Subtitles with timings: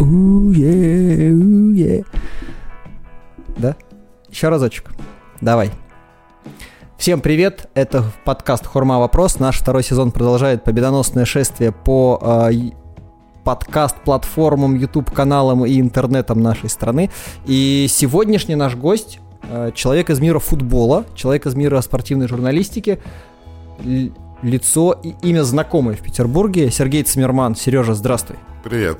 [0.00, 2.04] Уе, уе.
[3.58, 3.76] Да?
[4.30, 4.92] Еще разочек.
[5.42, 5.70] Давай.
[6.96, 9.38] Всем привет, это подкаст «Хурма Вопрос».
[9.38, 12.18] Наш второй сезон продолжает победоносное шествие по
[12.50, 12.70] э,
[13.44, 17.10] подкаст-платформам, YouTube-каналам и интернетам нашей страны.
[17.44, 19.18] И сегодняшний наш гость
[19.50, 23.00] э, человек из мира футбола, человек из мира спортивной журналистики,
[23.84, 27.54] лицо и имя знакомое в Петербурге, Сергей Цимерман.
[27.54, 28.38] Сережа, здравствуй.
[28.64, 28.98] Привет.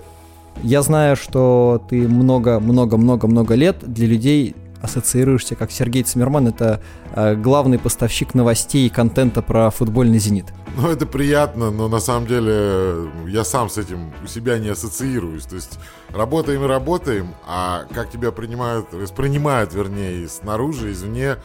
[0.62, 6.49] Я знаю, что ты много-много-много-много лет для людей ассоциируешься как Сергей Цимерман.
[6.49, 6.81] Это
[7.14, 10.46] э, главный поставщик новостей и контента про футбольный «Зенит».
[10.76, 15.45] Ну, это приятно, но на самом деле я сам с этим у себя не ассоциируюсь.
[15.45, 15.79] То есть
[16.11, 21.37] работаем и работаем, а как тебя принимают, воспринимают, вернее, снаружи, извне,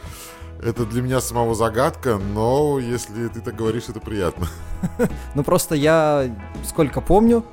[0.62, 4.46] это для меня самого загадка, но если ты так говоришь, это приятно.
[5.34, 6.30] Ну, просто я,
[6.64, 7.44] сколько помню,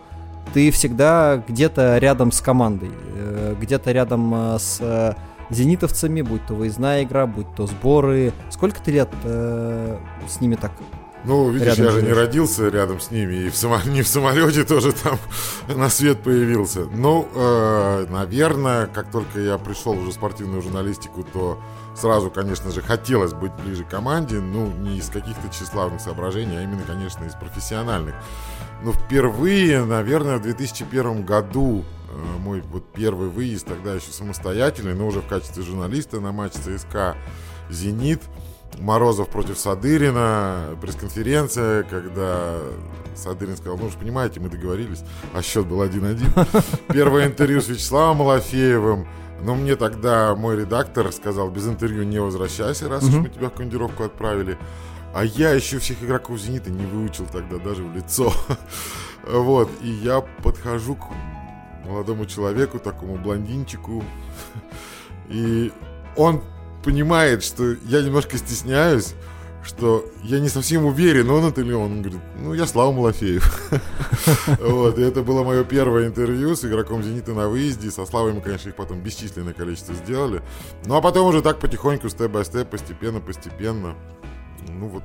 [0.53, 5.13] ты всегда где-то рядом с командой, э, где-то рядом э, с э,
[5.49, 8.33] зенитовцами, будь то выездная игра, будь то сборы.
[8.49, 10.71] Сколько ты лет э, с ними так
[11.25, 13.79] ну, видишь, я же не родился рядом с ними, и в само...
[13.85, 15.17] не в самолете тоже там
[15.77, 16.85] на свет появился.
[16.93, 21.59] Ну, э, наверное, как только я пришел уже в спортивную журналистику, то
[21.95, 26.63] сразу, конечно же, хотелось быть ближе к команде, ну, не из каких-то тщеславных соображений, а
[26.63, 28.15] именно, конечно, из профессиональных.
[28.83, 35.07] Но впервые, наверное, в 2001 году э, мой вот первый выезд, тогда еще самостоятельный, но
[35.07, 37.15] уже в качестве журналиста на матч ЦСКА
[37.69, 38.21] «Зенит»,
[38.79, 42.57] Морозов против Садырина, пресс-конференция, когда
[43.15, 45.03] Садырин сказал, ну, вы же понимаете, мы договорились,
[45.33, 46.63] а счет был 1-1.
[46.93, 49.07] Первое интервью с Вячеславом Малафеевым,
[49.43, 53.53] но мне тогда мой редактор сказал, без интервью не возвращайся, раз уж мы тебя в
[53.53, 54.57] командировку отправили.
[55.13, 58.33] А я еще всех игроков «Зенита» не выучил тогда даже в лицо.
[59.27, 61.07] вот, и я подхожу к
[61.85, 64.03] молодому человеку, такому блондинчику,
[65.29, 65.71] и
[66.15, 66.41] он
[66.83, 69.13] понимает, что я немножко стесняюсь,
[69.63, 71.93] что я не совсем уверен, он это ли он.
[71.93, 73.71] Он говорит, ну, я Слава Малафеев.
[74.59, 77.89] вот, и это было мое первое интервью с игроком «Зенита» на выезде.
[77.89, 80.41] Со Славой мы, конечно, их потом бесчисленное количество сделали.
[80.85, 83.95] Ну, а потом уже так потихоньку, степ-бай-степ, постепенно-постепенно.
[84.69, 85.03] Ну, вот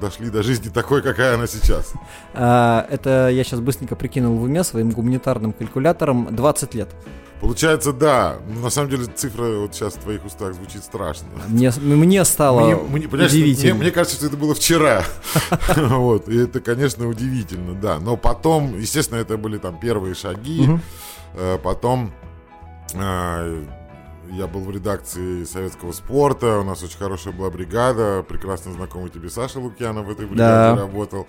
[0.00, 1.92] дошли до жизни такой, какая она сейчас.
[2.34, 6.88] А, это я сейчас быстренько прикинул в уме своим гуманитарным калькулятором 20 лет.
[7.42, 8.36] Получается, да.
[8.46, 11.26] Но на самом деле цифра вот сейчас в твоих устах звучит страшно.
[11.48, 13.74] Мне, мне стало мне, мне, удивительно.
[13.74, 15.02] Мне, мне кажется, что это было вчера.
[15.76, 16.28] вот.
[16.28, 17.98] И это, конечно, удивительно, да.
[17.98, 20.68] Но потом, естественно, это были там первые шаги.
[21.34, 22.12] Э, потом
[22.94, 23.64] э,
[24.32, 29.28] я был в редакции советского спорта, у нас очень хорошая была бригада, прекрасно знакомый тебе
[29.28, 30.76] Саша Лукьянов в этой бригаде да.
[30.76, 31.26] работал.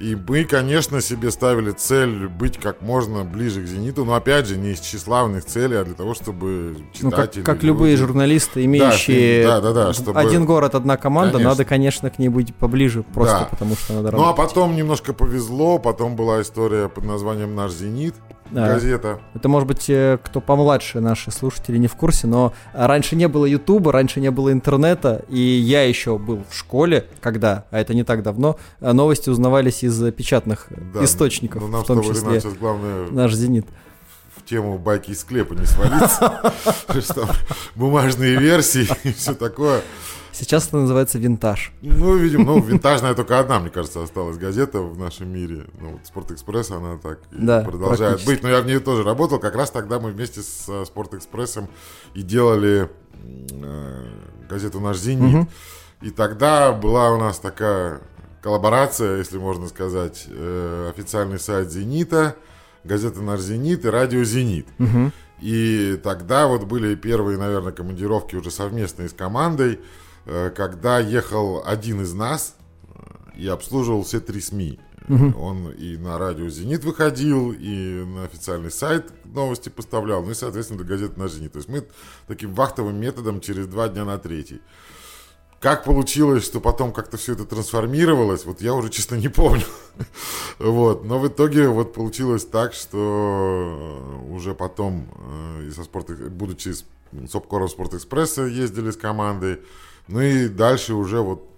[0.00, 4.56] И мы, конечно, себе ставили цель быть как можно ближе к «Зениту», но, опять же,
[4.56, 7.40] не из тщеславных целей, а для того, чтобы читатели...
[7.40, 10.18] Ну, как, как любые журналисты, имеющие да, да, да, чтобы...
[10.18, 11.50] один город, одна команда, конечно.
[11.50, 13.44] надо, конечно, к ней быть поближе, просто да.
[13.50, 14.36] потому что надо работать.
[14.38, 18.39] Ну, а потом немножко повезло, потом была история под названием «Наш Зенит», да.
[18.52, 19.20] Газета.
[19.34, 23.46] Это, может быть, э, кто помладше наши слушатели не в курсе, но раньше не было
[23.46, 28.04] Ютуба, раньше не было интернета, и я еще был в школе, когда, а это не
[28.04, 33.08] так давно, э, новости узнавались из печатных да, источников, в том числе главное...
[33.10, 33.66] наш «Зенит»
[34.36, 36.52] в тему байки из склепа не свалиться.
[37.74, 39.82] Бумажные версии и все такое.
[40.32, 41.72] Сейчас это называется винтаж.
[41.82, 45.66] Ну, видимо, ну, винтажная только одна, мне кажется, осталась газета в нашем мире.
[45.80, 48.42] Ну, вот Спортэкспресс, она так да, продолжает быть.
[48.42, 49.38] Но я в ней тоже работал.
[49.38, 51.68] Как раз тогда мы вместе с Спортэкспрессом
[52.14, 52.88] и делали
[53.52, 54.06] э,
[54.48, 55.34] газету «Наш Зенит».
[55.34, 55.48] Угу.
[56.02, 58.00] И тогда была у нас такая
[58.42, 62.36] коллаборация, если можно сказать, э, официальный сайт «Зенита»,
[62.84, 64.66] газета «Наш Зенит» и радио «Зенит».
[64.78, 65.12] Угу.
[65.40, 69.80] И тогда вот были первые, наверное, командировки уже совместные с командой.
[70.30, 72.54] Э, когда ехал один из нас
[72.84, 74.78] э, и обслуживал все три СМИ.
[75.08, 75.40] Угу.
[75.40, 80.78] Он и на радио «Зенит» выходил, и на официальный сайт новости поставлял, ну и, соответственно,
[80.78, 81.52] до газеты «Наш Зенит».
[81.52, 81.84] То есть мы
[82.28, 84.60] таким вахтовым методом через два дня на третий.
[85.58, 89.64] Как получилось, что потом как-то все это трансформировалось, вот я уже, честно, не помню.
[90.60, 91.04] вот.
[91.04, 95.08] Но в итоге вот получилось так, что уже потом,
[95.58, 96.84] э, со спорт, будучи с
[97.28, 99.58] Сопкором Спортэкспресса ездили с командой,
[100.08, 101.48] ну и дальше уже вот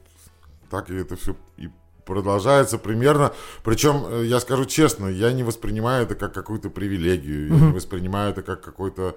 [0.70, 1.68] так и это все и
[2.04, 3.32] продолжается примерно.
[3.62, 7.58] Причем, э, я скажу честно, я не воспринимаю это как какую-то привилегию, mm-hmm.
[7.58, 9.16] я не воспринимаю это как какой-то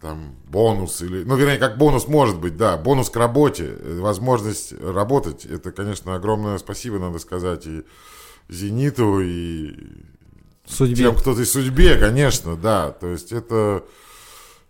[0.00, 4.72] там бонус или, ну, вернее, как бонус может быть, да, бонус к работе, э, возможность
[4.80, 7.84] работать, это, конечно, огромное спасибо, надо сказать, и
[8.48, 9.74] Зениту, и
[10.66, 10.96] судьбе.
[10.96, 12.90] чем кто ты судьбе, конечно, да.
[12.90, 13.84] То есть это,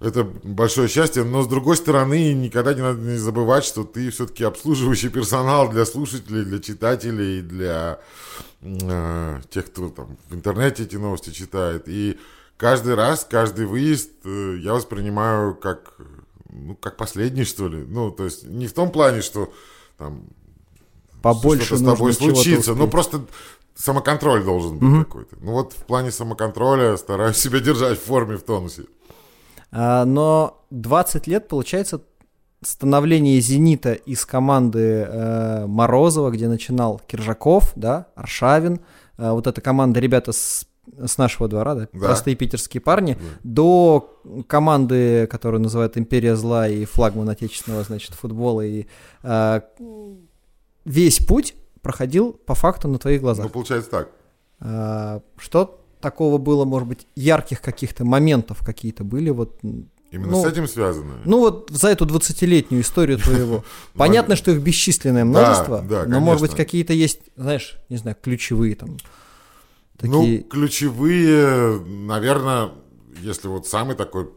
[0.04, 1.24] это большое счастье.
[1.24, 5.84] Но с другой стороны, никогда не надо не забывать, что ты все-таки обслуживающий персонал для
[5.84, 8.00] слушателей, для читателей, для
[8.62, 11.84] э, тех, кто там в интернете эти новости читает.
[11.86, 12.18] И
[12.56, 15.94] каждый раз, каждый выезд э, я воспринимаю как,
[16.50, 17.84] ну, как последний, что ли.
[17.86, 19.52] Ну, то есть не в том плане, что
[19.96, 20.24] там
[21.22, 22.74] побольше что-то с тобой случится.
[22.74, 23.24] Ну, просто
[23.74, 25.04] самоконтроль должен быть угу.
[25.04, 25.36] какой-то.
[25.40, 28.84] Ну, вот в плане самоконтроля стараюсь себя держать в форме, в тонусе.
[29.74, 32.00] А, но 20 лет, получается,
[32.62, 38.80] становление «Зенита» из команды э, Морозова, где начинал Киржаков, да, Аршавин,
[39.18, 40.66] э, вот эта команда, ребята с
[41.02, 41.98] с нашего двора, да, да.
[41.98, 43.20] простые питерские парни, да.
[43.42, 48.86] до команды, которую называют «Империя зла» и флагман отечественного, значит, футбола, и
[49.22, 49.60] э,
[50.84, 53.46] весь путь проходил по факту на твоих глазах.
[53.46, 54.08] Ну, получается так.
[54.60, 59.58] Э, что такого было, может быть, ярких каких-то моментов какие-то были, вот
[60.10, 61.14] Именно ну, с этим связано?
[61.24, 63.64] Ну вот за эту 20-летнюю историю твоего.
[63.94, 68.96] Понятно, что их бесчисленное множество, но, может быть, какие-то есть, знаешь, не знаю, ключевые там
[69.96, 70.40] Такие...
[70.40, 72.72] Ну, ключевые, наверное,
[73.20, 74.28] если вот самый такой,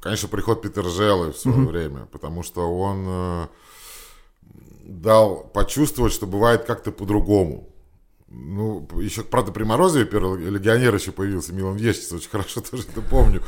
[0.00, 1.68] конечно, приход Петержелы в свое угу.
[1.68, 3.46] время, потому что он э,
[4.84, 7.68] дал почувствовать, что бывает как-то по-другому.
[8.30, 13.00] Ну, еще, правда, при Морозове первый легионер еще появился, Милан Вещиц, очень хорошо тоже это
[13.00, 13.42] помню.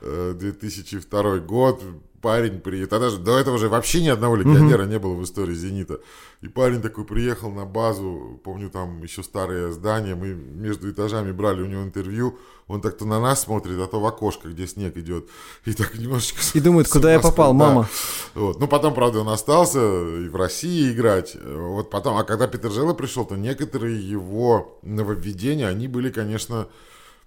[0.00, 1.82] 2002 э, год,
[2.20, 5.54] парень приехал, тогда же до этого же вообще ни одного легионера не было в истории
[5.54, 6.00] «Зенита».
[6.40, 11.62] И парень такой приехал на базу, помню, там еще старое здание, мы между этажами брали
[11.62, 14.96] у него интервью, он так то на нас смотрит, а то в окошко, где снег
[14.96, 15.28] идет,
[15.64, 16.40] и так немножечко...
[16.54, 17.58] И думает, куда я попал, да.
[17.58, 17.88] мама?
[18.34, 18.60] Вот.
[18.60, 21.36] Ну, потом, правда, он остался и в России играть.
[21.44, 26.68] Вот потом, а когда Питер Желло пришел, то некоторые его нововведения, они были, конечно,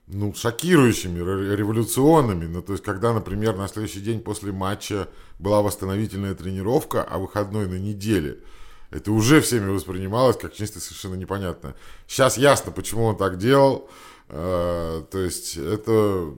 [0.08, 1.20] ну, шокирующими,
[1.56, 2.46] революционными.
[2.46, 5.08] Ну, то есть, когда, например, на следующий день после матча
[5.40, 8.40] была восстановительная тренировка, а выходной на неделе,
[8.92, 11.76] это уже всеми воспринималось как нечто совершенно непонятное.
[12.08, 13.90] Сейчас ясно, почему он так делал.
[14.30, 16.34] Э, то есть, это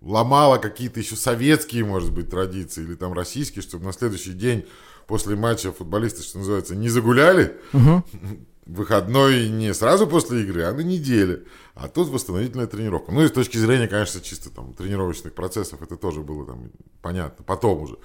[0.00, 4.66] ломало какие-то еще советские, может быть, традиции или там российские, чтобы на следующий день
[5.06, 7.58] после матча футболисты, что называется, не загуляли.
[7.72, 8.04] Угу
[8.66, 11.44] выходной не сразу после игры, а на неделе.
[11.74, 13.12] А тут восстановительная тренировка.
[13.12, 16.70] Ну и с точки зрения, конечно, чисто там тренировочных процессов это тоже было там
[17.02, 17.98] понятно, потом уже.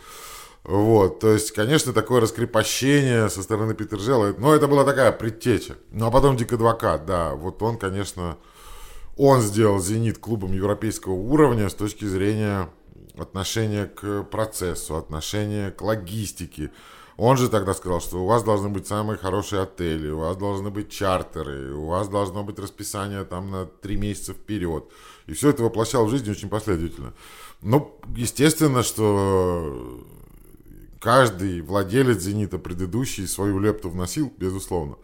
[0.64, 5.76] Вот, то есть, конечно, такое раскрепощение со стороны Питержела, но это была такая предтеча.
[5.92, 8.38] Ну, а потом Дик Адвокат, да, вот он, конечно,
[9.16, 12.70] он сделал «Зенит» клубом европейского уровня с точки зрения
[13.16, 16.72] отношения к процессу, отношения к логистике,
[17.18, 20.70] он же тогда сказал, что у вас должны быть самые хорошие отели, у вас должны
[20.70, 24.86] быть чартеры, у вас должно быть расписание там на три месяца вперед.
[25.28, 27.14] И все это воплощал в жизнь очень последовательно.
[27.62, 30.04] Ну, естественно, что
[31.00, 34.98] каждый владелец «Зенита» предыдущий свою лепту вносил, безусловно.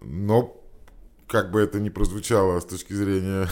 [0.00, 0.57] Но
[1.28, 3.48] как бы это ни прозвучало с точки зрения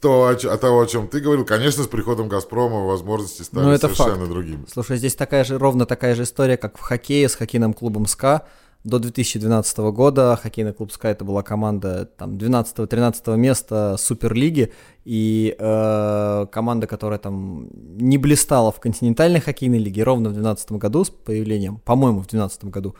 [0.00, 3.88] то, о, того, о чем ты говорил, конечно, с приходом «Газпрома» возможности стали ну, это
[3.88, 4.30] совершенно факт.
[4.30, 4.64] другими.
[4.72, 8.46] Слушай, здесь такая же, ровно такая же история, как в хоккее с хоккейным клубом «СКА».
[8.84, 14.72] До 2012 года хоккейный клуб «СКА» это была команда там 12-13 места Суперлиги,
[15.04, 21.04] и э, команда, которая там не блистала в континентальной хоккейной лиге, ровно в 2012 году
[21.04, 22.94] с появлением, по-моему, в 2012 году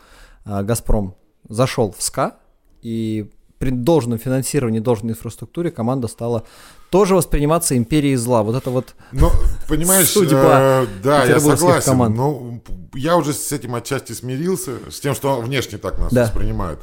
[0.45, 1.15] э, «Газпром»
[1.49, 2.37] зашел в «СКА»,
[2.85, 6.43] и при должном финансировании, должной инфраструктуре команда стала
[6.91, 8.43] тоже восприниматься империей зла.
[8.43, 9.31] Вот это вот Ну,
[9.67, 11.91] понимаешь, судьба э, да, я согласен.
[11.91, 12.15] Команд.
[12.15, 12.61] Но
[12.93, 16.25] я уже с этим отчасти смирился, с тем, что внешне так нас да.
[16.25, 16.79] воспринимают.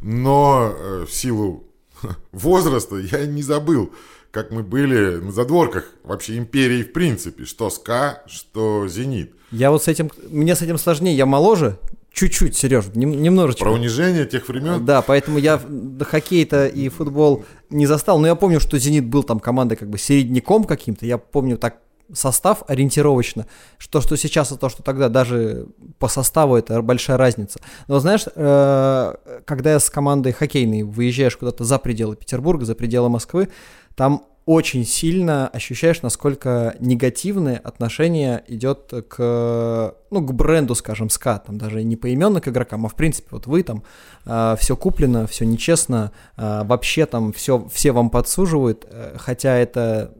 [0.00, 1.68] Но э, в силу
[2.32, 3.92] возраста я не забыл,
[4.32, 9.32] как мы были на задворках вообще империи в принципе, что СКА, что Зенит.
[9.52, 11.78] Я вот с этим, мне с этим сложнее, я моложе,
[12.14, 13.64] Чуть-чуть, Сереж, немножечко.
[13.64, 14.84] Про унижение тех времен?
[14.84, 15.60] Да, поэтому я
[16.00, 18.20] хоккей-то и футбол не застал.
[18.20, 21.06] Но я помню, что «Зенит» был там командой как бы середняком каким-то.
[21.06, 21.78] Я помню так
[22.12, 23.46] состав ориентировочно.
[23.78, 25.66] Что, что сейчас, и то, что тогда даже
[25.98, 27.58] по составу это большая разница.
[27.88, 33.08] Но знаешь, э, когда я с командой хоккейной выезжаешь куда-то за пределы Петербурга, за пределы
[33.08, 33.48] Москвы,
[33.96, 41.56] там очень сильно ощущаешь, насколько негативное отношение идет к, ну, к бренду, скажем, СКА, там
[41.56, 43.84] даже не поименно к игрокам, а в принципе, вот вы там,
[44.26, 50.14] э, все куплено, все нечестно, э, вообще там все, все вам подсуживают, э, хотя это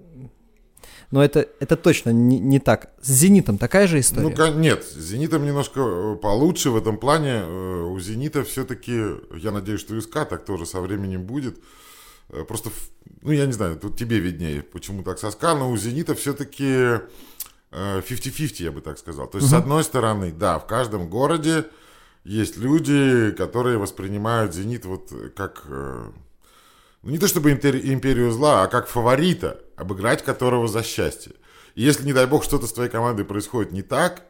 [1.14, 2.90] но это, это точно не, не так.
[3.00, 4.34] С «Зенитом» такая же история?
[4.36, 7.42] Ну, нет, с «Зенитом» немножко э, получше в этом плане.
[7.44, 9.00] Э, у «Зенита» все-таки,
[9.36, 11.58] я надеюсь, что и СКА так тоже со временем будет,
[12.48, 12.70] просто,
[13.22, 17.00] ну, я не знаю, тут тебе виднее, почему так соска, но у «Зенита» все-таки
[17.70, 19.26] 50-50, я бы так сказал.
[19.26, 19.56] То есть, угу.
[19.56, 21.66] с одной стороны, да, в каждом городе
[22.24, 26.12] есть люди, которые воспринимают «Зенит» вот как, ну,
[27.02, 31.32] не то чтобы империю зла, а как фаворита, обыграть которого за счастье.
[31.74, 34.24] И если, не дай бог, что-то с твоей командой происходит не так, э,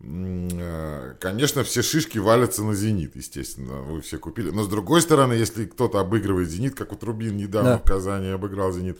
[0.00, 4.50] конечно, все шишки валятся на «Зенит», естественно, вы все купили.
[4.50, 7.78] Но с другой стороны, если кто-то обыгрывает «Зенит», как вот Рубин недавно да.
[7.78, 8.98] в Казани обыграл «Зенит»,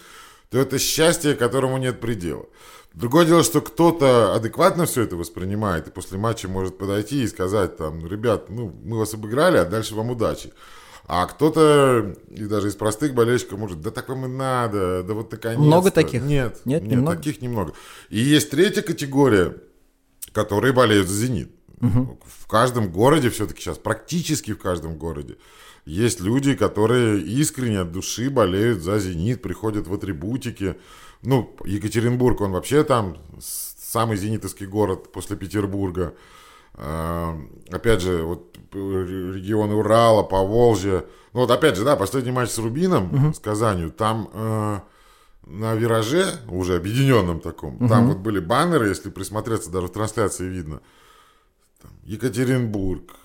[0.51, 2.47] то это счастье, которому нет предела.
[2.95, 7.77] Другое дело, что кто-то адекватно все это воспринимает и после матча может подойти и сказать
[7.77, 10.53] там, ребят, ну, мы вас обыграли, а дальше вам удачи.
[11.07, 15.31] А кто-то, и даже из простых болельщиков, может, да так вам и надо, да вот
[15.31, 15.63] наконец-то.
[15.63, 16.23] Много таких?
[16.23, 17.17] Нет, нет, нет немного?
[17.17, 17.73] таких немного.
[18.11, 19.55] И есть третья категория,
[20.33, 21.51] которые болеют за «Зенит».
[21.81, 22.19] Угу.
[22.25, 25.37] В каждом городе все-таки сейчас, практически в каждом городе,
[25.85, 30.77] есть люди, которые искренне от души болеют за «Зенит», приходят в атрибутики.
[31.23, 36.15] Ну, Екатеринбург, он вообще там самый зенитовский город после Петербурга.
[36.75, 37.39] А,
[37.71, 41.05] опять же, вот регионы Урала, Поволжья.
[41.33, 43.35] Ну вот опять же, да, последний матч с Рубином, uh-huh.
[43.35, 44.81] с Казанью, там э,
[45.49, 47.89] на вираже, уже объединенном таком, uh-huh.
[47.89, 50.81] там вот были баннеры, если присмотреться, даже в трансляции видно.
[51.81, 53.17] Там, Екатеринбург,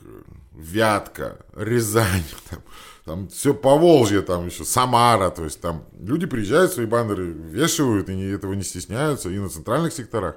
[0.54, 2.60] Вятка, Рязань, там,
[3.06, 8.30] там все Поволжье, там еще Самара, то есть там люди приезжают, свои баннеры вешивают, и
[8.30, 10.36] этого не стесняются, и на центральных секторах.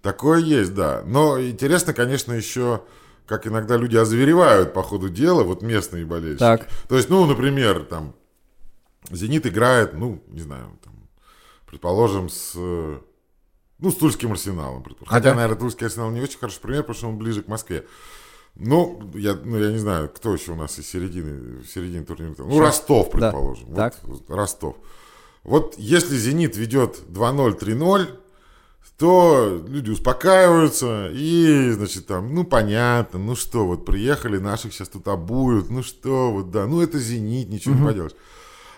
[0.00, 1.02] Такое есть, да.
[1.04, 2.82] Но интересно, конечно, еще
[3.26, 6.38] как иногда люди озверевают по ходу дела, вот местные болельщики.
[6.38, 6.66] Так.
[6.88, 8.14] То есть, ну, например, там,
[9.10, 10.94] «Зенит» играет, ну, не знаю, там,
[11.70, 14.84] предположим, с, ну, с Тульским арсеналом.
[15.06, 17.86] Хотя, наверное, Тульский арсенал не очень хороший пример, потому что он ближе к Москве.
[18.54, 22.34] Ну, я, ну, я не знаю, кто еще у нас из середины, середины турнира.
[22.38, 23.72] Ну, Ростов, предположим.
[23.72, 23.92] Да.
[24.02, 24.36] Вот, так.
[24.36, 24.76] Ростов.
[25.44, 28.08] Вот если «Зенит» ведет 2-0, 3-0,
[28.98, 35.06] то люди успокаиваются и, значит, там, ну, понятно, ну что, вот приехали, наших сейчас тут
[35.06, 37.82] обуют, ну что, вот, да, ну, это «Зенит», ничего угу.
[37.82, 38.16] не поделаешь.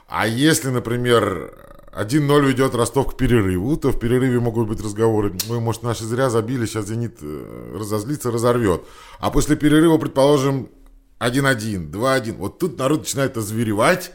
[0.07, 1.55] А если, например,
[1.93, 6.31] 1-0 ведет Ростов к перерыву, то в перерыве могут быть разговоры, мы, может, наши зря
[6.31, 8.83] забили, сейчас «Зенит» э, разозлится, разорвет.
[9.19, 10.69] А после перерыва, предположим,
[11.19, 14.13] 1-1, 2-1, вот тут народ начинает озверевать,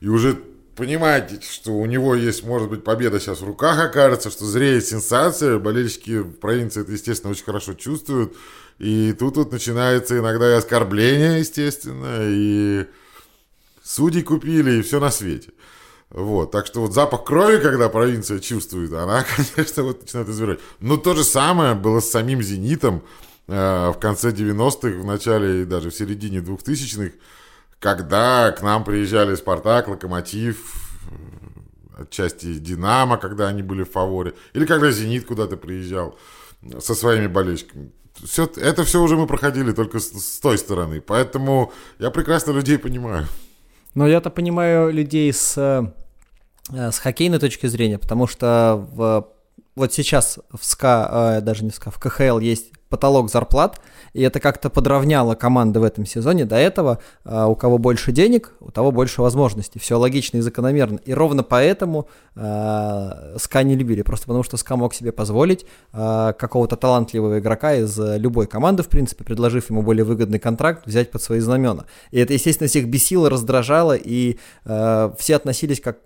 [0.00, 0.38] и уже
[0.76, 5.58] понимаете, что у него есть, может быть, победа сейчас в руках окажется, что зреет сенсация,
[5.58, 8.36] болельщики в провинции это, естественно, очень хорошо чувствуют,
[8.78, 12.84] и тут вот начинается иногда и оскорбление, естественно, и
[13.82, 15.53] судьи купили, и все на свете.
[16.10, 20.60] Вот, так что вот запах крови, когда провинция чувствует, она, конечно, вот начинает изверять.
[20.80, 23.02] Но то же самое было с самим «Зенитом»
[23.48, 27.14] э, в конце 90-х, в начале и даже в середине 2000-х,
[27.80, 30.58] когда к нам приезжали «Спартак», «Локомотив»,
[31.98, 36.16] э, отчасти «Динамо», когда они были в фаворе, или когда «Зенит» куда-то приезжал
[36.78, 37.90] со своими болельщиками.
[38.22, 42.78] Все, это все уже мы проходили только с, с той стороны, поэтому я прекрасно людей
[42.78, 43.26] понимаю.
[43.94, 49.28] Но я-то понимаю людей с, э, с хоккейной точки зрения, потому что в,
[49.76, 53.80] вот сейчас в СКА, э, даже не в СКА, в КХЛ есть потолок зарплат,
[54.12, 56.44] и это как-то подровняло команды в этом сезоне.
[56.44, 59.80] До этого э, у кого больше денег, у того больше возможностей.
[59.80, 61.00] Все логично и закономерно.
[61.04, 64.02] И ровно поэтому э, СКА не любили.
[64.02, 68.88] Просто потому что СКА мог себе позволить э, какого-то талантливого игрока из любой команды, в
[68.88, 71.86] принципе, предложив ему более выгодный контракт, взять под свои знамена.
[72.12, 75.96] И это, естественно, всех бесило, раздражало, и э, все относились как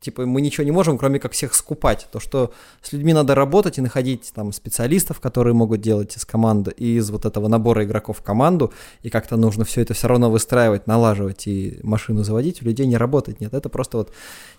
[0.00, 2.06] типа мы ничего не можем, кроме как всех скупать.
[2.12, 6.72] То, что с людьми надо работать и находить там специалистов, которые могут делать из команды,
[6.76, 8.72] и из вот этого набора игроков в команду,
[9.02, 12.96] и как-то нужно все это все равно выстраивать, налаживать и машину заводить, у людей не
[12.96, 13.40] работает.
[13.40, 14.12] Нет, это просто вот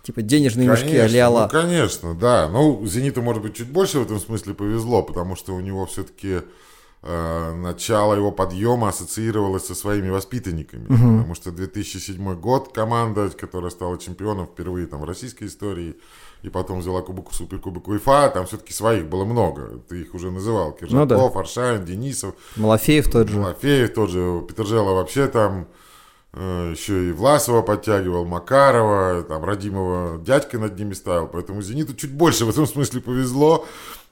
[0.04, 1.50] типа денежные конечно, мешки алиала.
[1.51, 2.50] Ну, конечно, да.
[2.50, 6.42] Ну, Зениту, может быть, чуть больше в этом смысле повезло, потому что у него все-таки
[7.01, 10.86] э, начало его подъема ассоциировалось со своими воспитанниками.
[10.86, 11.18] Угу.
[11.18, 15.96] Потому что 2007 год команда, которая стала чемпионом впервые там, в российской истории,
[16.41, 19.81] и потом взяла кубок Суперкубок УЕФА, там все-таки своих было много.
[19.89, 20.72] Ты их уже называл.
[20.72, 21.39] Киржаков, ну, да.
[21.39, 22.34] Аршавин, Денисов.
[22.55, 23.38] Малафеев тот же.
[23.38, 24.46] Малафеев тот же.
[24.48, 25.67] Петержела вообще там
[26.34, 31.27] э, еще и Власова подтягивал, Макарова, там Родимова дядька над ними ставил.
[31.27, 33.65] Поэтому «Зениту» чуть больше в этом смысле повезло.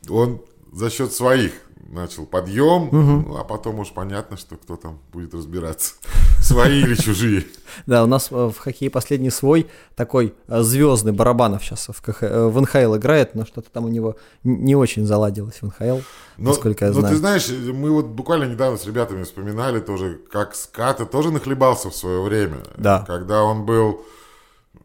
[0.09, 0.41] Он
[0.73, 1.53] за счет своих
[1.89, 3.29] начал подъем, угу.
[3.29, 5.95] ну, а потом уж понятно, что кто там будет разбираться,
[6.41, 7.45] свои или чужие.
[7.85, 12.23] Да, у нас э, в хоккее последний свой такой э, звездный Барабанов сейчас в, КХ,
[12.23, 15.99] э, в НХЛ играет, но что-то там у него не очень заладилось в НХЛ,
[16.37, 17.05] но, насколько я знаю.
[17.05, 21.89] Но ты знаешь, мы вот буквально недавно с ребятами вспоминали тоже, как Ската тоже нахлебался
[21.89, 22.57] в свое время.
[22.77, 23.03] Да.
[23.07, 24.01] Когда он был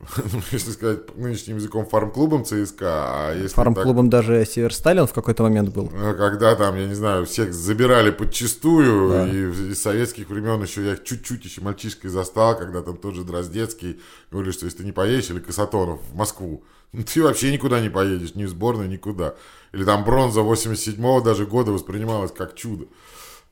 [0.50, 2.86] если сказать нынешним языком, фарм-клубом ЦСКА.
[3.28, 5.90] А если фарм-клубом так, даже Северсталин в какой-то момент был.
[5.94, 9.28] Э, когда там, я не знаю, всех забирали подчистую, да.
[9.28, 14.00] и из советских времен еще я чуть-чуть еще мальчишкой застал, когда там тот же Дроздецкий
[14.30, 17.88] говорил, что если ты не поедешь, или Касатонов в Москву, ну, ты вообще никуда не
[17.88, 19.34] поедешь, ни в сборную, никуда.
[19.72, 22.86] Или там бронза 87-го даже года воспринималась как чудо.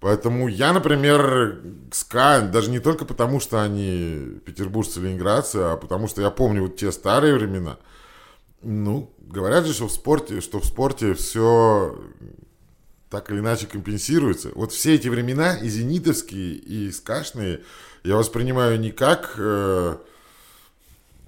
[0.01, 1.61] Поэтому я, например,
[1.93, 6.77] СКА, даже не только потому, что они петербуржцы, ленинградцы, а потому что я помню вот
[6.77, 7.77] те старые времена.
[8.63, 11.99] Ну, говорят же, что в спорте, что в спорте все
[13.11, 14.51] так или иначе компенсируется.
[14.55, 17.61] Вот все эти времена, и зенитовские, и скашные,
[18.03, 19.97] я воспринимаю не как э,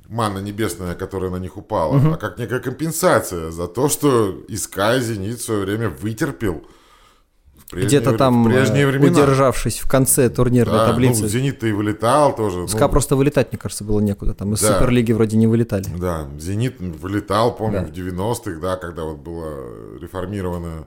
[0.08, 2.12] манна небесная, которая на них упала, угу.
[2.12, 6.64] а как некая компенсация за то, что ИСКА и Зенит в свое время вытерпел–
[7.72, 9.12] где-то там прежние э, времена.
[9.12, 11.22] удержавшись в конце турнирной да, таблицы.
[11.22, 12.68] Ну, Зенит-то и вылетал тоже.
[12.68, 14.34] СКА ну, просто вылетать, мне кажется, было некуда.
[14.34, 15.86] Там из да, Суперлиги вроде не вылетали.
[15.98, 17.86] Да, Зенит вылетал, помню, да.
[17.86, 19.50] в 90-х, да, когда вот была
[20.00, 20.86] реформирована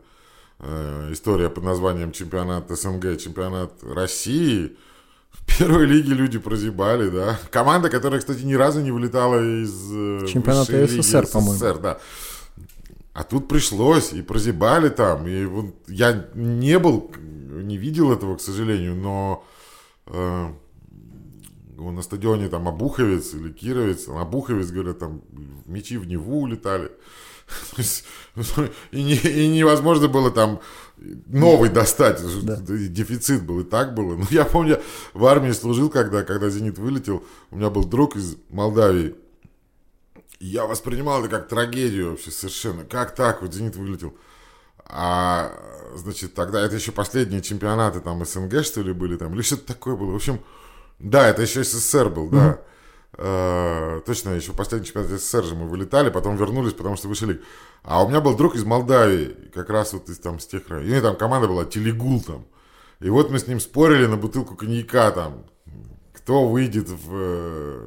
[0.60, 4.76] э, история под названием чемпионат СНГ, чемпионат России.
[5.32, 7.40] В первой лиге люди прозябали, да.
[7.52, 11.80] Команда, которая, кстати, ни разу не вылетала из э, Чемпионата СССР, по-моему.
[11.82, 12.00] да.
[13.16, 15.26] А тут пришлось, и прозябали там.
[15.26, 19.46] И вот я не был, не видел этого, к сожалению, но
[20.08, 20.50] э,
[21.78, 25.22] на стадионе там Обуховец или Кировец, Обуховец, говорят, там
[25.66, 26.92] мячи в Неву улетали.
[28.92, 30.60] И, не, и невозможно было там
[31.28, 32.20] новый достать.
[32.44, 32.58] Да.
[32.58, 34.18] Дефицит был, и так было.
[34.18, 34.82] Но я помню,
[35.14, 37.24] в армии служил, когда, когда «Зенит» вылетел.
[37.52, 39.16] У меня был друг из Молдавии,
[40.40, 42.84] я воспринимал это как трагедию вообще совершенно.
[42.84, 43.42] Как так?
[43.42, 44.16] Вот «Зенит» вылетел.
[44.88, 45.52] А,
[45.96, 49.96] значит, тогда это еще последние чемпионаты там СНГ, что ли, были там, или что-то такое
[49.96, 50.12] было.
[50.12, 50.42] В общем,
[51.00, 52.38] да, это еще СССР был, да.
[52.38, 52.60] Mm-hmm.
[53.18, 57.42] Uh, точно, еще последний чемпионат СССР же мы вылетали, потом вернулись, потому что вышли.
[57.82, 60.98] А у меня был друг из Молдавии, как раз вот из там с тех районов.
[60.98, 62.46] И там команда была Телегул там.
[63.00, 65.46] И вот мы с ним спорили на бутылку коньяка там,
[66.26, 67.80] кто выйдет в э,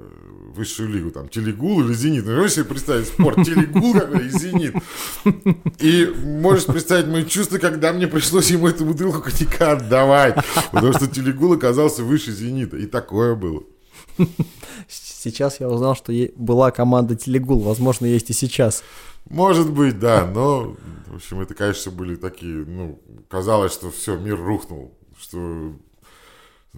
[0.55, 2.25] высшую лигу, там, Телегул или Зенит.
[2.25, 4.77] Ну, можешь себе представить спорт, Телегул и Зенит.
[5.81, 10.37] И можешь представить мои чувства, когда мне пришлось ему эту бутылку коньяка отдавать,
[10.71, 12.77] потому что Телегул оказался выше Зенита.
[12.77, 13.65] И такое было.
[14.87, 18.85] Сейчас я узнал, что была команда Телегул, возможно, есть и сейчас.
[19.29, 20.77] Может быть, да, но,
[21.09, 25.73] в общем, это, конечно, были такие, ну, казалось, что все, мир рухнул, что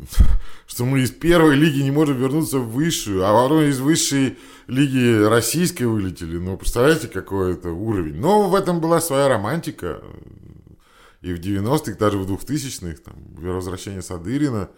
[0.66, 5.24] что мы из первой лиги не можем вернуться в высшую, а потом из высшей лиги
[5.24, 6.38] российской вылетели.
[6.38, 8.16] Ну, представляете, какой это уровень.
[8.16, 10.02] Но в этом была своя романтика.
[11.22, 14.70] И в 90-х, даже в 2000-х, там, возвращение Садырина.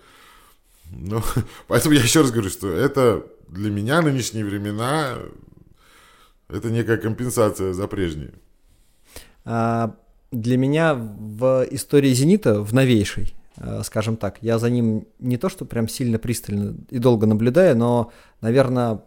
[0.91, 1.23] Ну,
[1.69, 5.19] поэтому я еще раз говорю, что это для меня нынешние времена,
[6.49, 8.33] это некая компенсация за прежние.
[9.45, 9.95] А,
[10.31, 13.35] для меня в истории «Зенита», в новейшей,
[13.83, 14.39] скажем так.
[14.41, 18.11] Я за ним не то, что прям сильно пристально и долго наблюдаю, но,
[18.41, 19.01] наверное,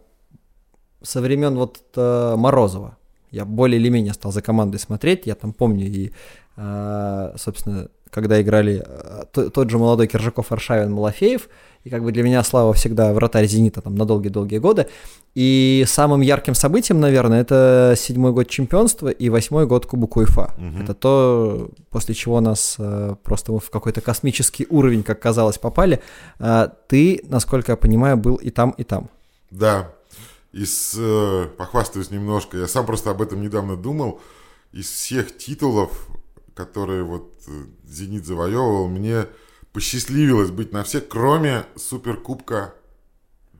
[1.02, 2.96] со времен вот э, Морозова
[3.30, 5.26] я более или менее стал за командой смотреть.
[5.26, 6.12] Я там помню и,
[6.56, 8.86] э, собственно, когда играли
[9.32, 11.48] тот же молодой Киржаков, Аршавин, Малафеев,
[11.84, 14.88] и как бы для меня Слава всегда вратарь «Зенита» там на долгие-долгие годы.
[15.36, 20.54] И самым ярким событием, наверное, это седьмой год чемпионства и восьмой год Кубок УЕФА.
[20.56, 20.82] Угу.
[20.82, 26.00] Это то, после чего нас э, просто в какой-то космический уровень, как казалось, попали.
[26.38, 29.10] Э, ты, насколько я понимаю, был и там, и там.
[29.50, 29.92] Да.
[30.52, 34.22] Из, э, похвастаюсь немножко, я сам просто об этом недавно думал.
[34.72, 36.08] Из всех титулов,
[36.54, 37.50] которые вот э,
[37.86, 39.26] «Зенит» завоевывал, мне
[39.74, 42.72] посчастливилось быть на всех, кроме Суперкубка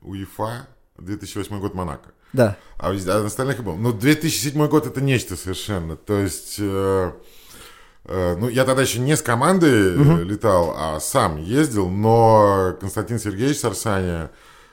[0.00, 2.10] УЕФА 2008 год Монако.
[2.32, 2.56] Да.
[2.78, 3.76] А, а остальных был.
[3.76, 5.96] Но 2007 год это нечто совершенно.
[5.96, 7.12] То есть, э,
[8.04, 10.22] э, ну, я тогда еще не с командой угу.
[10.22, 14.30] летал, а сам ездил, но Константин Сергеевич Сарсаня,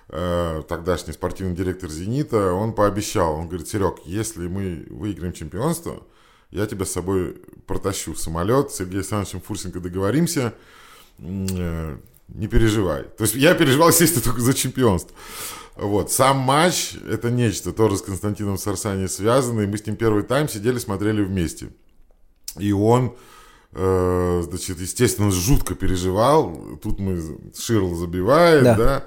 [0.09, 6.03] э, тогдашний спортивный директор «Зенита», он пообещал, он говорит, Серег, если мы выиграем чемпионство,
[6.51, 10.53] я тебя с собой протащу в самолет, с Сергеем Александровичем Фурсенко договоримся,
[11.19, 11.97] Э,
[12.29, 13.03] не переживай.
[13.03, 15.15] То есть я переживал, естественно, только за чемпионство.
[15.75, 16.11] Вот.
[16.11, 19.67] Сам матч– это нечто, тоже с Константином Сарсани связанный.
[19.67, 21.69] Мы с ним первый тайм сидели, смотрели вместе.
[22.59, 23.15] И он,
[23.71, 26.77] э, значит, естественно, жутко переживал.
[26.81, 27.21] Тут мы
[27.57, 28.75] Ширл забивает, да.
[28.75, 29.05] да?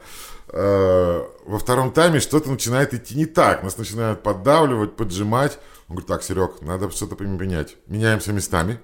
[0.48, 3.62] Э, во втором тайме что-то начинает идти не так.
[3.62, 5.58] Нас начинают поддавливать, поджимать.
[5.88, 7.76] Он говорит, так, Серег, надо что-то поменять.
[7.86, 8.80] Меняемся местами.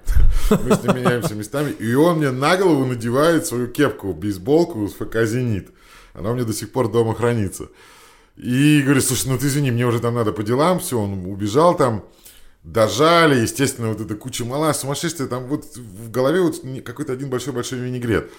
[0.50, 1.72] Мы с ним меняемся местами.
[1.72, 5.70] И он мне на голову надевает свою кепку, бейсболку с ФК «Зенит».
[6.14, 7.68] Она у меня до сих пор дома хранится.
[8.36, 11.76] И говорит, слушай, ну ты извини, мне уже там надо по делам, все, он убежал
[11.76, 12.04] там,
[12.62, 17.80] дожали, естественно, вот эта куча мала, сумасшествие, там вот в голове вот какой-то один большой-большой
[17.80, 18.30] винегрет.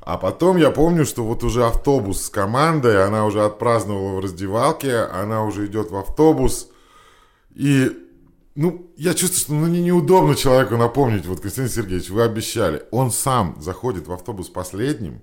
[0.00, 4.96] А потом я помню, что вот уже автобус с командой, она уже отпраздновала в раздевалке,
[4.96, 6.68] она уже идет в автобус,
[7.54, 7.90] и
[8.54, 12.82] ну, я чувствую, что ну, не неудобно человеку напомнить, вот, Константин Сергеевич, вы обещали.
[12.90, 15.22] Он сам заходит в автобус последним,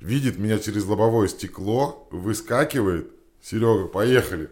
[0.00, 3.10] видит меня через лобовое стекло, выскакивает,
[3.42, 4.50] Серега, поехали.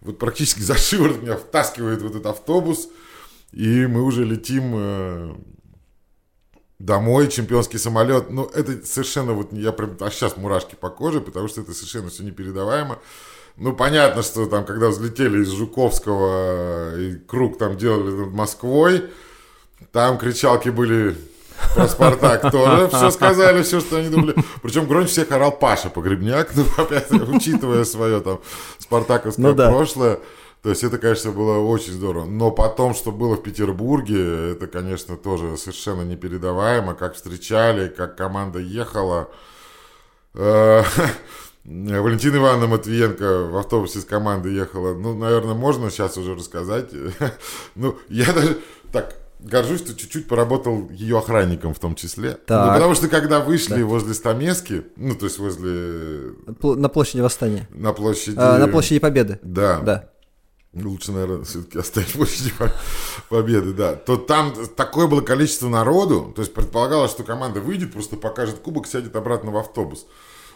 [0.00, 2.88] Вот практически за шиворот меня втаскивает в этот автобус,
[3.52, 5.34] и мы уже летим э,
[6.78, 8.30] домой, чемпионский самолет.
[8.30, 12.08] Ну, это совершенно вот, я прям, а сейчас мурашки по коже, потому что это совершенно
[12.10, 12.98] все непередаваемо.
[13.56, 19.10] Ну, понятно, что там, когда взлетели из Жуковского и круг там делали над Москвой,
[19.92, 21.16] там кричалки были
[21.74, 24.34] про Спартак тоже все сказали, все, что они думали.
[24.62, 28.40] Причем громче всех орал Паша Погребняк, ну, опять, учитывая свое там
[28.78, 29.70] спартаковское ну, да.
[29.70, 30.18] прошлое.
[30.62, 32.26] То есть это, конечно, было очень здорово.
[32.26, 36.94] Но потом, что было в Петербурге, это, конечно, тоже совершенно непередаваемо.
[36.94, 39.30] Как встречали, как команда ехала.
[40.34, 40.82] Э,
[41.64, 44.92] Валентина Ивановна Матвиенко в автобусе с командой ехала.
[44.92, 46.90] Ну, наверное, можно сейчас уже рассказать.
[47.74, 48.58] Ну, я даже
[48.92, 52.32] так горжусь, что чуть-чуть поработал ее охранником в том числе.
[52.32, 52.66] Так.
[52.66, 53.86] Ну, потому что когда вышли да.
[53.86, 56.32] возле Стамески, ну, то есть возле...
[56.62, 57.68] На площади Восстания.
[57.70, 58.36] На площади...
[58.38, 59.38] А, на площади Победы.
[59.42, 59.80] Да.
[59.80, 60.10] Да.
[60.72, 62.52] Лучше, наверное, все-таки оставить площади
[63.28, 63.94] Победы, да.
[63.94, 68.86] То там такое было количество народу, то есть предполагалось, что команда выйдет, просто покажет кубок,
[68.86, 70.06] сядет обратно в автобус.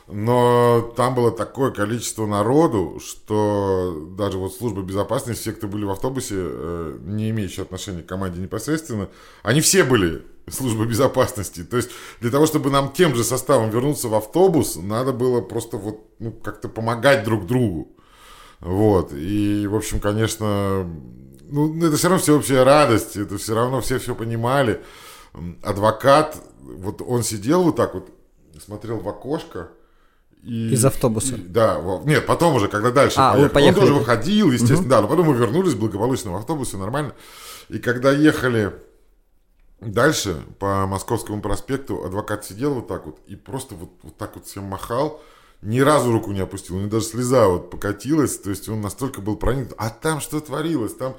[0.06, 5.90] Но там было такое количество народу, что даже вот служба безопасности, все, кто были в
[5.90, 9.08] автобусе, э, не имеющие отношения к команде непосредственно,
[9.42, 11.64] они все были службы безопасности.
[11.64, 11.90] То есть
[12.20, 16.32] для того, чтобы нам тем же составом вернуться в автобус, надо было просто вот ну,
[16.32, 17.88] как-то помогать друг другу.
[18.60, 19.12] Вот.
[19.14, 20.86] И, в общем, конечно,
[21.48, 24.82] ну, это все равно всеобщая радость, это все равно все все понимали.
[25.62, 28.10] Адвокат, вот он сидел вот так вот,
[28.62, 29.70] смотрел в окошко,
[30.44, 31.36] и, Из автобуса.
[31.36, 33.52] И, да, нет, потом уже, когда дальше а, поехали.
[33.52, 33.74] поехали.
[33.74, 34.88] Он тоже выходил, естественно, угу.
[34.88, 37.14] да, но потом мы вернулись благополучно в автобусе, нормально.
[37.70, 38.74] И когда ехали
[39.80, 44.46] дальше по Московскому проспекту, адвокат сидел вот так вот и просто вот, вот так вот
[44.46, 45.22] всем махал,
[45.62, 49.22] ни разу руку не опустил, у него даже слеза вот покатилась, то есть он настолько
[49.22, 49.74] был проникнут.
[49.78, 50.94] А там что творилось?
[50.94, 51.16] Там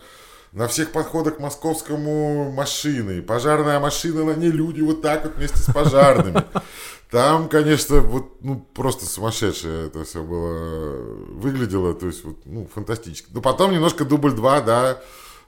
[0.56, 5.58] на всех подходах к московскому машины, пожарная машина, на ней люди вот так вот вместе
[5.58, 6.44] с пожарными.
[7.12, 13.28] Там, конечно, вот, ну, просто сумасшедшее это все было, выглядело, то есть, вот, ну, фантастически.
[13.32, 15.02] Но потом немножко дубль 2, да,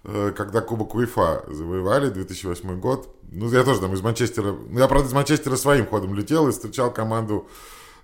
[0.04, 3.15] э, когда Кубок УЕФА завоевали, 2008 год.
[3.32, 6.52] Ну, я тоже там из Манчестера, ну, я, правда, из Манчестера своим ходом летел и
[6.52, 7.48] встречал команду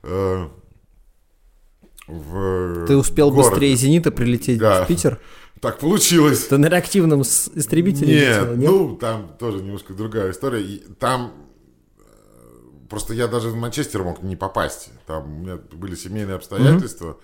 [0.03, 0.47] э,
[2.07, 3.49] в Ты успел городе.
[3.49, 4.85] быстрее «Зенита» прилететь да.
[4.85, 5.19] в Питер?
[5.63, 6.45] Так получилось.
[6.45, 8.69] Ты на реактивном истребителе нет, летел, нет?
[8.69, 10.61] ну, там тоже немножко другая история.
[10.61, 11.33] И там
[12.93, 14.91] Просто я даже в Манчестер мог не попасть.
[15.07, 17.17] Там у меня были семейные обстоятельства.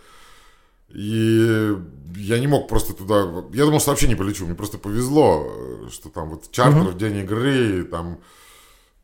[0.89, 1.75] И
[2.15, 3.45] я не мог просто туда...
[3.53, 4.47] Я думал, что вообще не полечу.
[4.47, 6.91] Мне просто повезло, что там вот чартер mm-hmm.
[6.91, 8.19] в день игры, там...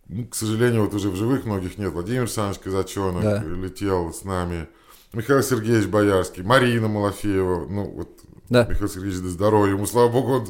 [0.08, 1.94] Ну, к сожалению, вот уже в живых многих нет.
[1.94, 3.44] Владимир Александрович Казачонок да.
[3.44, 4.68] летел с нами.
[5.14, 7.68] Михаил Сергеевич Боярский, Марина Малафеева.
[7.68, 8.66] Ну, вот да.
[8.66, 10.48] Михаил Сергеевич, да здоровья ему, слава богу, он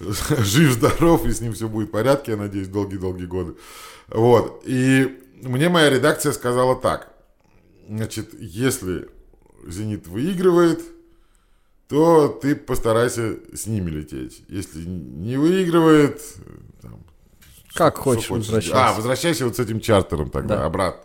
[0.38, 3.54] жив-здоров, и с ним все будет в порядке, я надеюсь, долгие-долгие годы.
[4.08, 4.62] Вот.
[4.66, 7.12] И мне моя редакция сказала так.
[7.88, 9.08] Значит, если
[9.66, 10.80] «Зенит» выигрывает,
[11.88, 14.42] то ты постарайся с ними лететь.
[14.48, 16.22] Если не выигрывает...
[16.80, 17.04] Там,
[17.74, 18.88] как хочешь, хочешь возвращайся.
[18.88, 20.64] А, возвращайся вот с этим чартером тогда да.
[20.64, 21.02] обратно.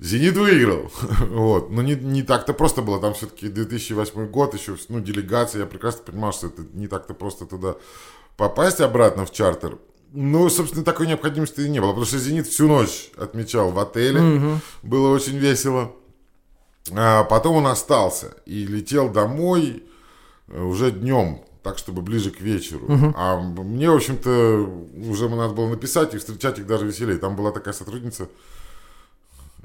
[0.00, 0.90] «Зенит» выиграл.
[1.28, 1.70] вот.
[1.70, 3.00] Но не, не так-то просто было.
[3.00, 5.60] Там все-таки 2008 год, еще ну, делегация.
[5.60, 7.76] Я прекрасно понимал, что это не так-то просто туда
[8.36, 9.78] попасть обратно в чартер.
[10.12, 14.20] Ну, собственно, такой необходимости и не было, потому что «Зенит» всю ночь отмечал в отеле,
[14.20, 14.60] угу.
[14.82, 15.92] было очень весело.
[16.92, 19.84] А потом он остался и летел домой
[20.48, 22.86] э, уже днем, так, чтобы ближе к вечеру.
[22.86, 23.14] Угу.
[23.16, 24.68] А мне, в общем-то,
[25.08, 27.18] уже надо было написать и встречать их даже веселее.
[27.18, 28.28] Там была такая сотрудница,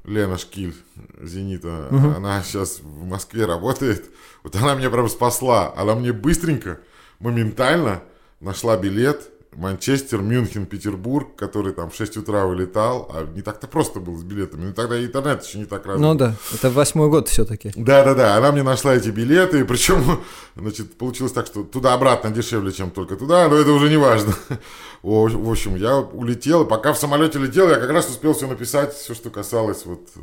[0.05, 0.75] Лена Шкиль,
[1.21, 2.09] «Зенита», угу.
[2.15, 4.05] она сейчас в Москве работает.
[4.43, 5.73] Вот она меня прям спасла.
[5.75, 6.79] Она мне быстренько,
[7.19, 8.03] моментально
[8.39, 13.99] нашла билет– Манчестер, Мюнхен, Петербург, который там в 6 утра вылетал, а не так-то просто
[13.99, 14.65] был с билетами.
[14.65, 16.01] Ну тогда интернет еще не так развит.
[16.01, 17.71] Ну да, это восьмой год все-таки.
[17.75, 20.21] Да-да-да, она мне нашла эти билеты, причем,
[20.55, 24.33] значит, получилось так, что туда-обратно дешевле, чем только туда, но это уже не важно.
[25.01, 28.93] В общем, я улетел, и пока в самолете летел, я как раз успел все написать,
[28.93, 30.09] все, что касалось вот...
[30.15, 30.19] Э,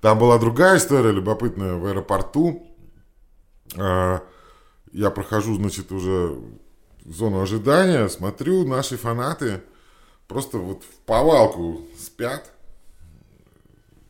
[0.00, 2.66] там была другая история любопытная в аэропорту.
[3.76, 4.22] А,
[4.92, 6.38] я прохожу, значит, уже
[7.12, 9.62] зону ожидания, смотрю, наши фанаты
[10.26, 12.50] просто вот в повалку спят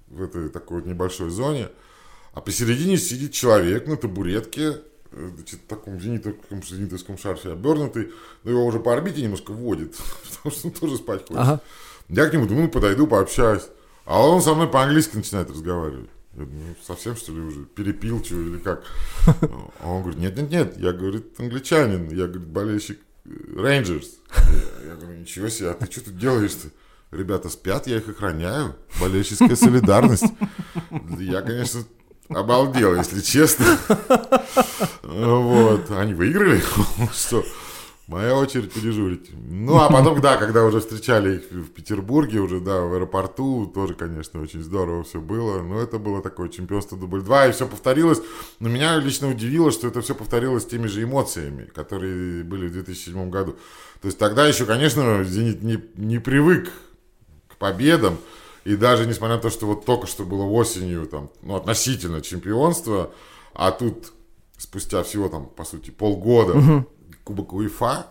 [0.09, 1.69] в этой такой вот небольшой зоне,
[2.33, 4.81] а посередине сидит человек на табуретке,
[5.13, 8.13] э, значит, в таком зенитовском, зенитовском шарфе обернутый,
[8.45, 9.97] но его уже по орбите немножко водит,
[10.37, 11.37] потому что он тоже спать хочет.
[11.37, 11.61] Ага.
[12.09, 13.65] Я к нему думаю, ну, подойду, пообщаюсь.
[14.07, 16.09] А он со мной по-английски начинает разговаривать.
[16.39, 18.85] Я думаю, ну, совсем что ли уже перепил чего или как?
[19.81, 24.19] А он говорит, нет, нет, нет, я, говорит, англичанин, я, говорит, болельщик Рейнджерс.
[24.37, 26.69] Я, я говорю, ничего себе, а ты что тут делаешь-то?
[27.11, 28.77] Ребята спят, я их охраняю.
[29.01, 30.27] Болельческая солидарность.
[31.19, 31.83] Я, конечно,
[32.29, 33.79] обалдел, если честно.
[35.03, 35.91] Вот.
[35.91, 36.63] Они выиграли?
[37.15, 37.45] Что?
[38.09, 39.29] Моя очередь подежурить.
[39.35, 43.93] Ну, а потом, да, когда уже встречали их в Петербурге, уже, да, в аэропорту, тоже,
[43.93, 45.61] конечно, очень здорово все было.
[45.61, 48.23] Но это было такое чемпионство дубль 2, и все повторилось.
[48.61, 53.29] Но меня лично удивило, что это все повторилось теми же эмоциями, которые были в 2007
[53.29, 53.57] году.
[54.01, 56.73] То есть тогда еще, конечно, «Зенит» не, не привык
[57.49, 58.17] к победам.
[58.65, 63.13] И даже несмотря на то, что вот только что было осенью, там, ну, относительно чемпионства,
[63.53, 64.15] а тут
[64.57, 66.87] спустя всего там, по сути, полгода угу
[67.29, 68.07] Кубок УЕФА,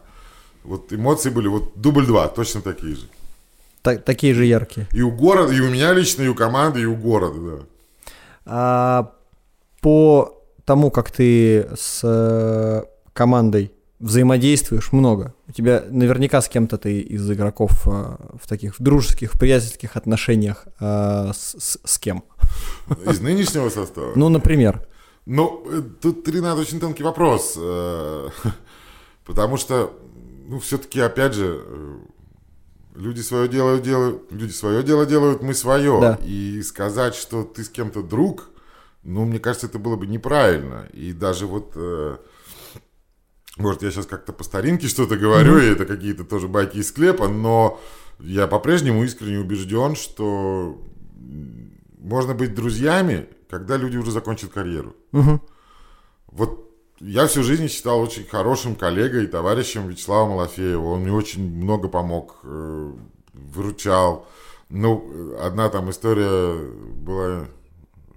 [0.63, 3.08] вот эмоции были вот дубль два, точно такие же.
[3.82, 4.88] Так, такие же яркие.
[4.93, 7.65] И у города, и у меня лично, и у команды, и у города, да.
[8.45, 9.12] А,
[9.82, 15.34] по тому, как ты с э, командой взаимодействуешь много.
[15.47, 19.95] У тебя наверняка с кем-то ты из игроков э, в таких в дружеских, в приятельских
[19.95, 22.23] отношениях э, с, с, с кем?
[23.10, 24.12] Из нынешнего состава?
[24.15, 24.86] Ну, например.
[25.25, 25.65] Ну,
[26.01, 27.58] тут, Ренат, очень тонкий вопрос.
[29.28, 29.94] Потому что,
[30.48, 31.98] ну, все-таки, опять же, э,
[32.96, 36.00] люди свое дело делают, люди свое дело делают, мы свое.
[36.00, 36.20] Да.
[36.24, 38.50] И сказать, что ты с кем-то друг,
[39.04, 40.88] ну, мне кажется, это было бы неправильно.
[40.94, 42.18] И даже вот, э,
[43.58, 45.68] может, я сейчас как-то по старинке что-то говорю, mm-hmm.
[45.68, 47.82] и это какие-то тоже байки из склепа, но
[48.20, 50.82] я по-прежнему искренне убежден, что
[52.00, 54.96] можно быть друзьями, когда люди уже закончат карьеру.
[55.12, 55.42] Mm-hmm.
[56.28, 56.66] Вот
[57.00, 60.94] я всю жизнь считал очень хорошим коллегой и товарищем Вячеслава Малафеева.
[60.94, 62.92] Он мне очень много помог, э,
[63.34, 64.28] выручал.
[64.70, 67.46] Ну, одна там история была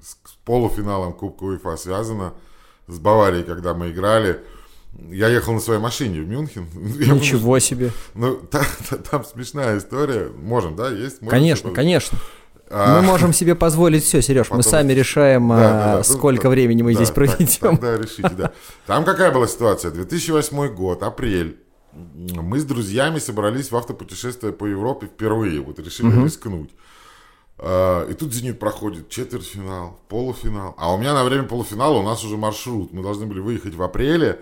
[0.02, 2.34] с полуфиналом Кубка УЕФА связана
[2.88, 4.40] с Баварией, когда мы играли.
[5.10, 6.66] Я ехал на своей машине в Мюнхен.
[6.74, 7.92] Ничего думаю, себе.
[8.14, 10.28] Ну, та, та, там смешная история.
[10.28, 11.20] Можем, да, есть?
[11.20, 12.18] Можем конечно, конечно.
[12.70, 13.00] А...
[13.00, 14.46] Мы можем себе позволить все, Сереж.
[14.46, 14.58] Потом...
[14.58, 16.02] Мы сами решаем, да, да, да.
[16.04, 17.76] сколько ну, времени мы да, здесь проведем.
[17.76, 18.52] Тогда решите, да.
[18.86, 19.90] Там какая была ситуация?
[19.90, 21.58] 2008 год, апрель.
[21.92, 25.60] Мы с друзьями собрались в автопутешествие по Европе впервые.
[25.60, 26.24] Вот решили угу.
[26.24, 26.70] рискнуть.
[27.58, 30.74] А, и тут «Зенит» проходит четвертьфинал, полуфинал.
[30.78, 32.92] А у меня на время полуфинала у нас уже маршрут.
[32.92, 34.40] Мы должны были выехать в апреле,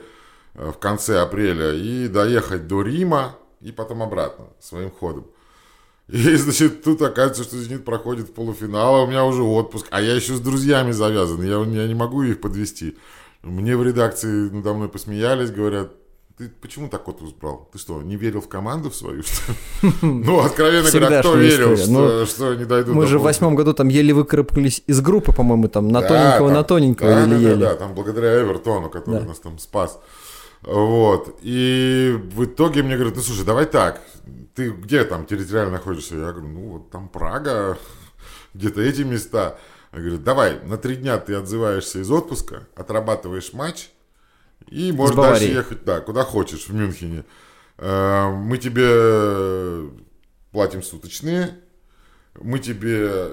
[0.52, 5.26] э, в конце апреля, и доехать до Рима, и потом обратно своим ходом.
[6.08, 10.00] И, значит, тут оказывается, что «Зенит» проходит в полуфинал, а у меня уже отпуск, а
[10.00, 12.96] я еще с друзьями завязан, я, я не могу их подвести.
[13.42, 15.92] Мне в редакции надо мной посмеялись, говорят,
[16.38, 17.68] ты почему так отпуск брал?
[17.72, 19.52] Ты что, не верил в команду в свою, что
[20.02, 23.88] Ну, откровенно говоря, кто верил, ну, что не дойдут Мы же в восьмом году там
[23.88, 27.56] еле выкарабкались из группы, по-моему, там на тоненького, на тоненького еле-еле.
[27.56, 29.98] Да, да, там благодаря Эвертону, который нас там спас.
[30.62, 31.38] Вот.
[31.42, 34.02] И в итоге мне говорят, ну слушай, давай так,
[34.54, 36.16] ты где там территориально находишься?
[36.16, 37.78] Я говорю, ну вот там Прага,
[38.54, 39.58] где-то эти места.
[39.92, 43.90] Я говорю, давай, на три дня ты отзываешься из отпуска, отрабатываешь матч,
[44.66, 47.24] и можешь дальше ехать, да, куда хочешь в Мюнхене.
[47.78, 49.90] Э, мы тебе
[50.50, 51.56] платим суточные,
[52.34, 53.30] мы тебе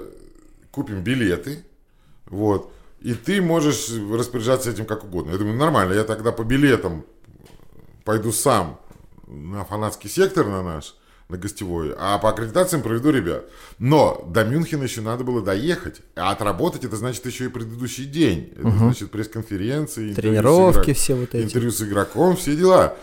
[0.70, 1.64] купим билеты,
[2.26, 5.32] вот, и ты можешь распоряжаться этим как угодно.
[5.32, 7.04] Я думаю, нормально, я тогда по билетам
[8.06, 8.80] пойду сам
[9.26, 10.94] на фанатский сектор на наш,
[11.28, 13.44] на гостевой, а по аккредитациям проведу ребят.
[13.78, 16.00] Но до Мюнхена еще надо было доехать.
[16.14, 18.54] А отработать это значит еще и предыдущий день.
[18.56, 18.78] Это угу.
[18.78, 21.46] значит пресс-конференции, тренировки, все вот эти.
[21.46, 22.96] Интервью с игроком, все дела.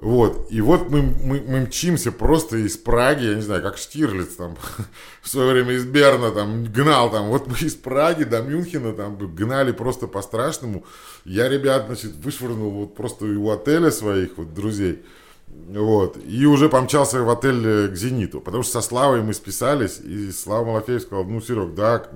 [0.00, 4.36] Вот, и вот мы, мы, мы мчимся просто из Праги, я не знаю, как Штирлиц
[4.36, 4.56] там
[5.22, 9.16] в свое время из Берна там гнал там, вот мы из Праги до Мюнхена там
[9.34, 10.84] гнали просто по-страшному.
[11.24, 15.04] Я ребят, значит, вышвырнул вот просто у отеля своих вот друзей,
[15.48, 19.98] вот, и уже помчался в отель э, к «Зениту», потому что со Славой мы списались,
[19.98, 22.06] и Слава Малафеев сказал, ну, Серег, да,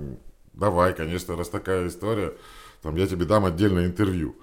[0.52, 2.32] давай, конечно, раз такая история,
[2.80, 4.36] там я тебе дам отдельное интервью.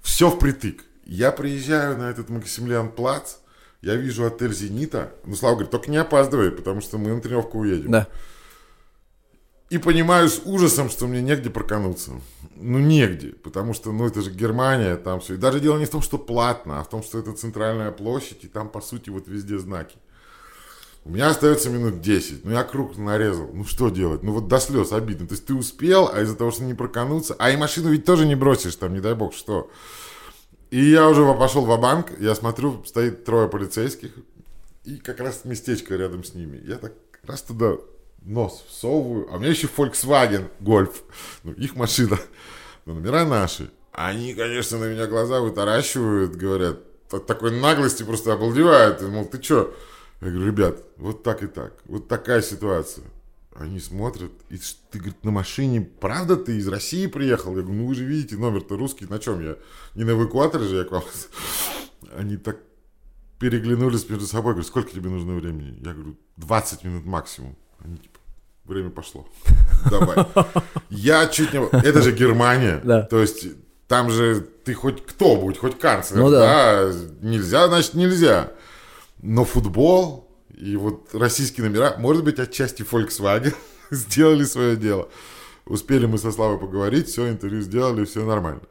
[0.00, 0.82] Все впритык.
[1.06, 3.36] Я приезжаю на этот Максимилиан плац,
[3.80, 5.12] я вижу отель «Зенита».
[5.24, 7.90] Ну, Слава говорит, только не опаздывай, потому что мы на тренировку уедем.
[7.90, 8.08] Да.
[9.70, 12.12] и понимаю с ужасом, что мне негде прокануться.
[12.56, 15.34] Ну, негде, потому что, ну, это же Германия, там все.
[15.34, 18.44] И даже дело не в том, что платно, а в том, что это центральная площадь,
[18.44, 19.96] и там, по сути, вот везде знаки.
[21.04, 22.44] У меня остается минут 10.
[22.44, 23.50] Ну, я круг нарезал.
[23.52, 24.24] Ну, что делать?
[24.24, 25.28] Ну, вот до слез обидно.
[25.28, 27.36] То есть ты успел, а из-за того, что не прокануться...
[27.38, 29.70] А и машину ведь тоже не бросишь там, не дай бог, что.
[30.76, 34.10] И я уже пошел в банк я смотрю, стоит трое полицейских,
[34.84, 36.60] и как раз местечко рядом с ними.
[36.66, 37.76] Я так раз туда
[38.20, 40.92] нос всовываю, а у меня еще Volkswagen Golf,
[41.44, 42.18] ну, их машина,
[42.84, 43.70] но номера наши.
[43.90, 46.76] Они, конечно, на меня глаза вытаращивают, говорят,
[47.10, 49.74] от такой наглости просто обалдевают, и, мол, ты что?
[50.20, 53.06] Я говорю, ребят, вот так и так, вот такая ситуация.
[53.58, 54.58] Они смотрят, и
[54.90, 57.56] ты, говорит, на машине, правда ты из России приехал?
[57.56, 59.56] Я говорю, ну вы же видите, номер-то русский, на чем я?
[59.94, 61.04] Не на эвакуаторе же я к вам.
[62.16, 62.58] Они так
[63.38, 65.78] переглянулись между собой, говорю, сколько тебе нужно времени?
[65.84, 67.56] Я говорю, 20 минут максимум.
[67.82, 68.18] Они типа,
[68.64, 69.26] время пошло.
[69.90, 70.26] Давай.
[70.90, 71.58] Я чуть не...
[71.58, 72.80] Это же Германия.
[72.84, 73.02] Да.
[73.02, 73.46] То есть
[73.88, 76.18] там же ты хоть кто будь, хоть канцлер.
[76.20, 76.92] Ну, да.
[76.92, 76.98] да.
[77.20, 78.52] Нельзя, значит нельзя.
[79.22, 80.25] Но футбол
[80.56, 83.54] и вот российские номера, может быть, отчасти Volkswagen
[83.90, 85.08] сделали свое дело.
[85.66, 88.62] Успели мы со Славой поговорить, все, интервью сделали, все нормально.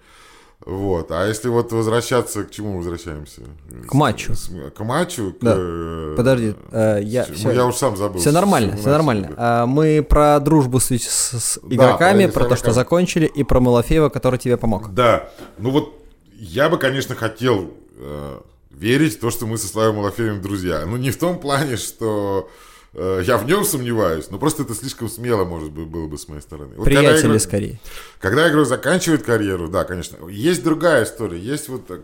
[0.65, 1.11] Вот.
[1.11, 3.41] А если вот возвращаться, к чему возвращаемся?
[3.87, 4.33] К матчу.
[4.33, 5.35] С, к матчу?
[5.41, 5.53] Да.
[5.53, 8.19] К, э, Подожди, э, я, все, я уж сам забыл.
[8.19, 9.33] Все нормально, все нормально.
[9.35, 13.59] А, мы про дружбу с, с, игроками, да, про, про то, что закончили, и про
[13.59, 14.93] Малафеева, который тебе помог.
[14.93, 15.29] Да.
[15.59, 15.93] Ну вот
[16.33, 18.39] я бы, конечно, хотел э,
[18.77, 20.85] верить в то, что мы со Славой Малафеевым друзья.
[20.85, 22.49] Ну не в том плане, что
[22.97, 26.29] Э, я в нем сомневаюсь, но просто это слишком смело, может быть, было бы с
[26.29, 26.75] моей стороны.
[26.77, 27.79] Вот Приятели игрок, скорее.
[28.19, 30.25] Когда игрок заканчивает карьеру, да, конечно.
[30.29, 31.37] Есть другая история.
[31.37, 31.99] Есть вот э,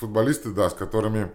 [0.00, 1.30] футболисты, да, с которыми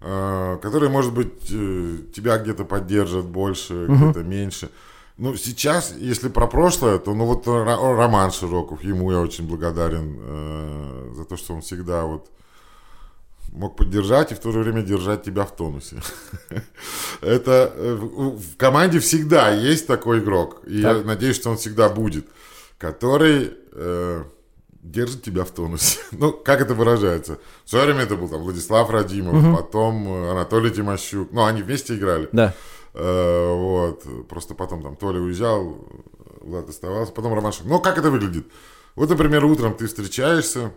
[0.00, 4.10] э, которые, может быть, тебя где-то поддержат больше, угу.
[4.10, 4.68] где-то меньше.
[5.16, 11.12] Ну, сейчас, если про прошлое, то, ну, вот Роман Широков, ему я очень благодарен э,
[11.16, 12.28] за то, что он всегда вот
[13.52, 15.96] мог поддержать и в то же время держать тебя в тонусе.
[17.20, 22.26] Это э, в команде всегда есть такой игрок, и я надеюсь, что он всегда будет,
[22.78, 24.24] который э,
[24.82, 26.00] держит тебя в тонусе.
[26.12, 27.38] ну, как это выражается?
[27.64, 31.32] В свое время это был там Владислав Радимов, потом э, Анатолий Тимощук.
[31.32, 32.28] Ну, они вместе играли.
[32.32, 32.54] Да.
[32.94, 34.04] вот.
[34.28, 35.84] Просто потом там Толя уезжал,
[36.40, 37.66] Влад оставался, потом Роман Шик.
[37.66, 38.46] Ну, как это выглядит?
[38.94, 40.72] Вот, например, утром ты встречаешься,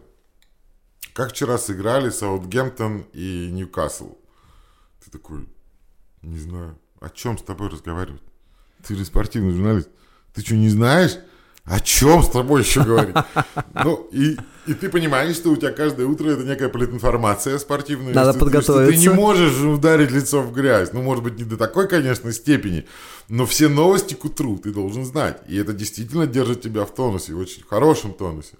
[1.14, 4.16] как вчера сыграли Саутгемптон и Ньюкасл?
[5.04, 5.48] Ты такой,
[6.22, 8.22] не знаю, о чем с тобой разговаривать?
[8.86, 9.90] Ты же спортивный журналист.
[10.34, 11.18] Ты что, не знаешь?
[11.64, 13.16] О чем с тобой еще говорить?
[13.74, 18.14] Ну, и, и ты понимаешь, что у тебя каждое утро это некая политинформация спортивная.
[18.14, 18.84] Надо что, подготовиться.
[18.84, 20.94] Что ты не можешь ударить лицо в грязь.
[20.94, 22.86] Ну, может быть, не до такой, конечно, степени,
[23.28, 25.42] но все новости к утру ты должен знать.
[25.48, 28.56] И это действительно держит тебя в тонусе, в очень хорошем тонусе.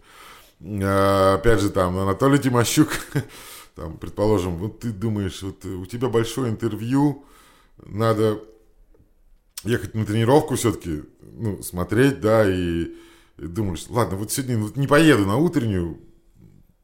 [0.64, 2.90] А, опять же, там, Анатолий Тимощук,
[3.76, 7.26] там, предположим, вот ты думаешь, вот у тебя большое интервью,
[7.86, 8.40] надо
[9.64, 12.92] ехать на тренировку все-таки, ну, смотреть, да, и,
[13.38, 16.00] и думаешь, ладно, вот сегодня вот не поеду на утреннюю,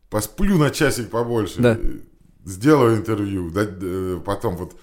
[0.09, 1.79] посплю на часик побольше, да.
[2.45, 3.67] сделаю интервью, да,
[4.25, 4.75] потом вот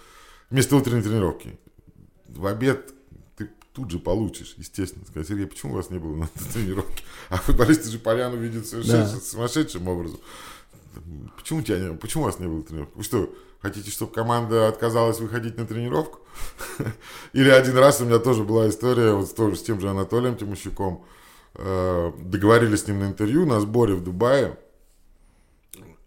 [0.51, 1.59] вместо утренней тренировки.
[2.29, 2.94] В обед
[3.75, 5.05] тут же получишь, естественно.
[5.05, 7.05] Сказать, Сергей, почему у вас не было на тренировке?
[7.29, 9.21] А футболисты же поляну видят совершенно да.
[9.21, 10.21] сумасшедшим образом.
[11.37, 12.97] Почему, тебя не, почему у вас не было тренировки?
[12.97, 16.21] Вы что, хотите, чтобы команда отказалась выходить на тренировку?
[17.33, 21.05] Или один раз у меня тоже была история вот тоже с тем же Анатолием Тимощуком.
[21.57, 24.57] Э, договорились с ним на интервью на сборе в Дубае.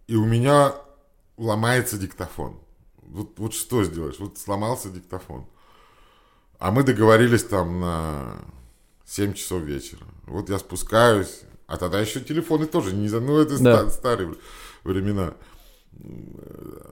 [0.07, 0.73] И у меня
[1.35, 2.59] ломается диктофон.
[3.01, 4.19] Вот, вот что сделаешь?
[4.19, 5.45] Вот сломался диктофон.
[6.59, 8.37] А мы договорились там на
[9.05, 10.05] 7 часов вечера.
[10.25, 13.19] Вот я спускаюсь, а тогда еще телефоны тоже не за...
[13.19, 13.89] Ну, это да.
[13.89, 14.35] старые
[14.83, 15.33] времена.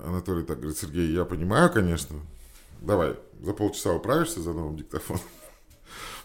[0.04, 2.18] Анатолий так говорит, Сергей, я понимаю, конечно.
[2.82, 5.24] Давай, за полчаса управишься за новым диктофоном.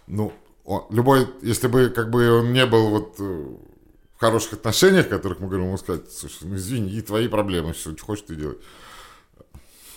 [0.06, 0.32] Ну,
[0.64, 3.22] он, любой, если бы как бы он не был вот э,
[4.16, 7.94] в хороших отношениях, которых мы говорим, ему сказать, слушай, ну извини, и твои проблемы, что
[8.00, 8.58] хочешь ты делать.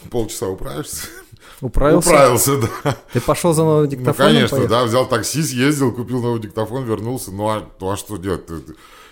[0.10, 1.08] Полчаса управишься.
[1.62, 2.10] Управился?
[2.10, 2.98] Управился, да.
[3.14, 4.34] Ты пошел за новым диктофоном?
[4.34, 4.76] Ну, конечно, поехал?
[4.76, 7.32] да, взял такси, съездил, купил новый диктофон, вернулся.
[7.32, 8.44] Ну, а, ну, а что делать?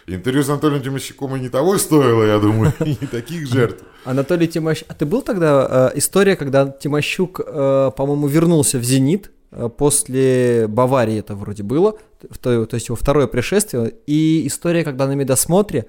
[0.08, 3.84] Интервью с Анатолием Тимощуком и не того стоило, я думаю, и не таких жертв.
[4.04, 4.88] Анатолий Тимощук...
[4.90, 5.92] А ты был тогда...
[5.94, 11.98] Э, история, когда Тимощук, э, по-моему, вернулся в «Зенит», э, после Баварии это вроде было,
[12.42, 15.86] то, то есть его второе пришествие, и история, когда на медосмотре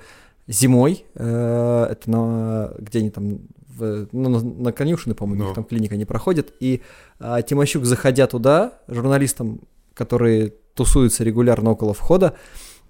[0.46, 3.40] зимой, э, это на, где они там
[3.76, 5.54] в, ну, на, на конюшины, по-моему, no.
[5.54, 6.82] там клиника не проходит, и
[7.18, 9.60] а, Тимощук, заходя туда, журналистам
[9.94, 12.34] который тусуется регулярно около входа,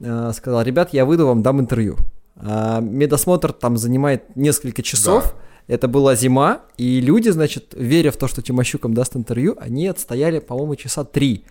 [0.00, 1.96] э, сказал, ребят, я выйду вам, дам интервью.
[2.36, 5.42] А, медосмотр там занимает несколько часов, да.
[5.68, 9.86] Это была зима, и люди, значит, веря в то, что Тимощук им даст интервью, они
[9.86, 11.44] отстояли, по-моему, часа три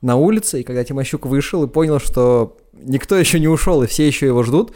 [0.00, 4.06] на улице, и когда Тимощук вышел и понял, что никто еще не ушел, и все
[4.06, 4.72] еще его ждут,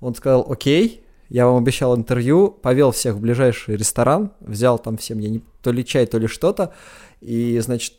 [0.00, 5.18] он сказал, окей, я вам обещал интервью, повел всех в ближайший ресторан, взял там всем,
[5.18, 6.72] я не, то ли чай, то ли что-то,
[7.20, 7.94] и, значит,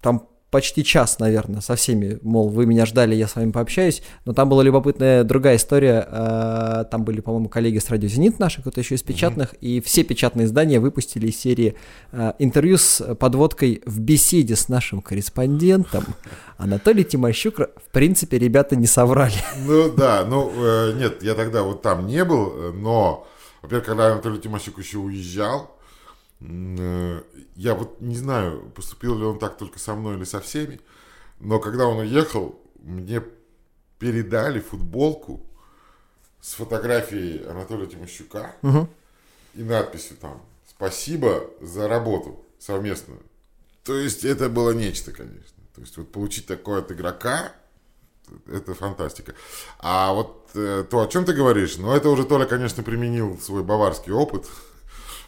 [0.00, 4.32] там почти час, наверное, со всеми, мол, вы меня ждали, я с вами пообщаюсь, но
[4.32, 8.80] там была любопытная другая история, э, там были, по-моему, коллеги с радио «Зенит» наши, кто-то
[8.80, 9.58] еще из печатных, mm-hmm.
[9.60, 11.76] и все печатные издания выпустили из серии
[12.12, 16.04] э, интервью с подводкой в беседе с нашим корреспондентом.
[16.58, 19.34] Анатолий Тимощук, в принципе, ребята не соврали.
[19.66, 23.26] Ну да, ну э, нет, я тогда вот там не был, но,
[23.62, 25.76] во-первых, когда Анатолий Тимощук еще уезжал,
[26.40, 30.80] я вот не знаю, поступил ли он так только со мной или со всеми,
[31.38, 33.22] но когда он уехал, мне
[33.98, 35.46] передали футболку
[36.40, 38.88] с фотографией Анатолия Тимощука угу.
[39.54, 43.20] и надписью там «Спасибо за работу совместную».
[43.84, 45.62] То есть это было нечто, конечно.
[45.74, 47.52] То есть вот получить такое от игрока,
[48.46, 49.34] это фантастика.
[49.78, 53.62] А вот э, то, о чем ты говоришь, ну это уже Толя, конечно, применил свой
[53.62, 54.46] баварский опыт–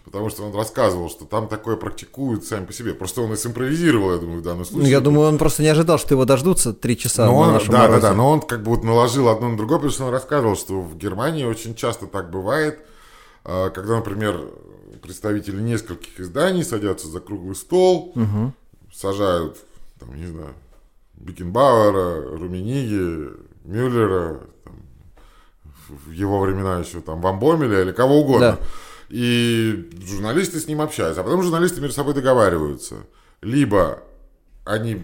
[0.04, 2.94] потому что он рассказывал, что там такое практикуют сами по себе.
[2.94, 4.82] Просто он и симпровизировал, я думаю, в данном случае.
[4.82, 7.52] Ну, я думаю, он просто не ожидал, что его дождутся три часа но он, на
[7.54, 8.00] нашем Да, морозе.
[8.00, 10.56] да, да, но он как бы вот наложил одно на другое, потому что он рассказывал,
[10.56, 12.80] что в Германии очень часто так бывает,
[13.44, 14.40] а, когда, например,
[15.02, 18.52] представители нескольких изданий садятся за круглый стол, угу.
[18.92, 19.58] сажают,
[19.98, 20.54] там, не знаю,
[21.14, 23.30] Бикенбауэра, Румениги,
[23.64, 24.74] Мюллера, там,
[25.88, 28.58] в его времена еще там Вамбомеля или кого угодно.
[28.60, 28.66] Да
[29.12, 31.20] и журналисты с ним общаются.
[31.20, 33.06] А потом журналисты между собой договариваются.
[33.42, 34.02] Либо
[34.64, 35.02] они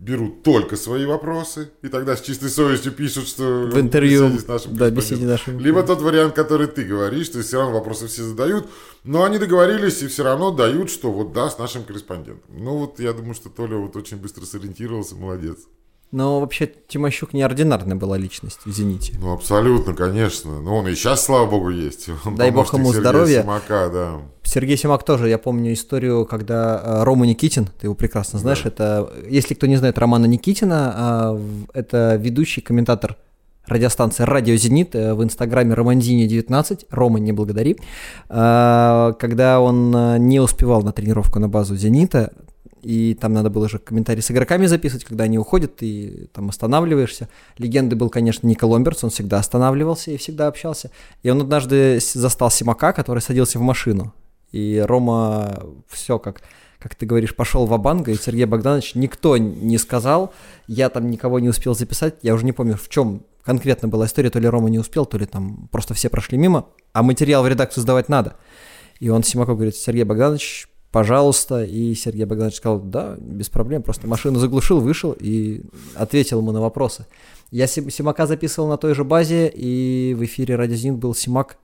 [0.00, 4.76] берут только свои вопросы, и тогда с чистой совестью пишут, что в интервью с нашим
[4.76, 5.60] да, беседе нашим.
[5.60, 8.68] Либо тот вариант, который ты говоришь, то есть все равно вопросы все задают,
[9.04, 12.42] но они договорились и все равно дают, что вот да, с нашим корреспондентом.
[12.48, 15.58] Ну вот я думаю, что Толя вот очень быстро сориентировался, молодец.
[16.10, 19.14] Но вообще Тимощук неординарная была личность в «Зените».
[19.20, 20.60] Ну, абсолютно, конечно.
[20.62, 22.08] Но он и сейчас, слава богу, есть.
[22.24, 23.42] Он Дай бог ему Сергея здоровья.
[23.42, 24.12] Симака, да.
[24.42, 28.68] Сергей Симак тоже, я помню историю, когда э, Рома Никитин, ты его прекрасно знаешь, да.
[28.68, 31.40] это, если кто не знает Романа Никитина, а,
[31.74, 33.18] это ведущий комментатор
[33.66, 37.76] радиостанции «Радио Зенит» э, в инстаграме Романзини19, Рома, не благодари,
[38.28, 42.32] а, когда он э, не успевал на тренировку на базу «Зенита»,
[42.82, 47.28] и там надо было же комментарии с игроками записывать, когда они уходят, и там останавливаешься.
[47.56, 50.90] Легенды был, конечно, Ника Ломберц, он всегда останавливался и всегда общался.
[51.22, 54.14] И он однажды застал Симака, который садился в машину.
[54.52, 56.42] И Рома все как
[56.78, 60.32] как ты говоришь, пошел в Абанга, и Сергей Богданович никто не сказал,
[60.68, 64.30] я там никого не успел записать, я уже не помню, в чем конкретно была история,
[64.30, 67.48] то ли Рома не успел, то ли там просто все прошли мимо, а материал в
[67.48, 68.36] редакцию сдавать надо.
[69.00, 71.64] И он Симаку говорит, Сергей Богданович, пожалуйста.
[71.64, 75.62] И Сергей Богданович сказал, да, без проблем, просто машину заглушил, вышел и
[75.94, 77.06] ответил ему на вопросы.
[77.50, 81.58] Я Симака записывал на той же базе, и в эфире Радио был Симак,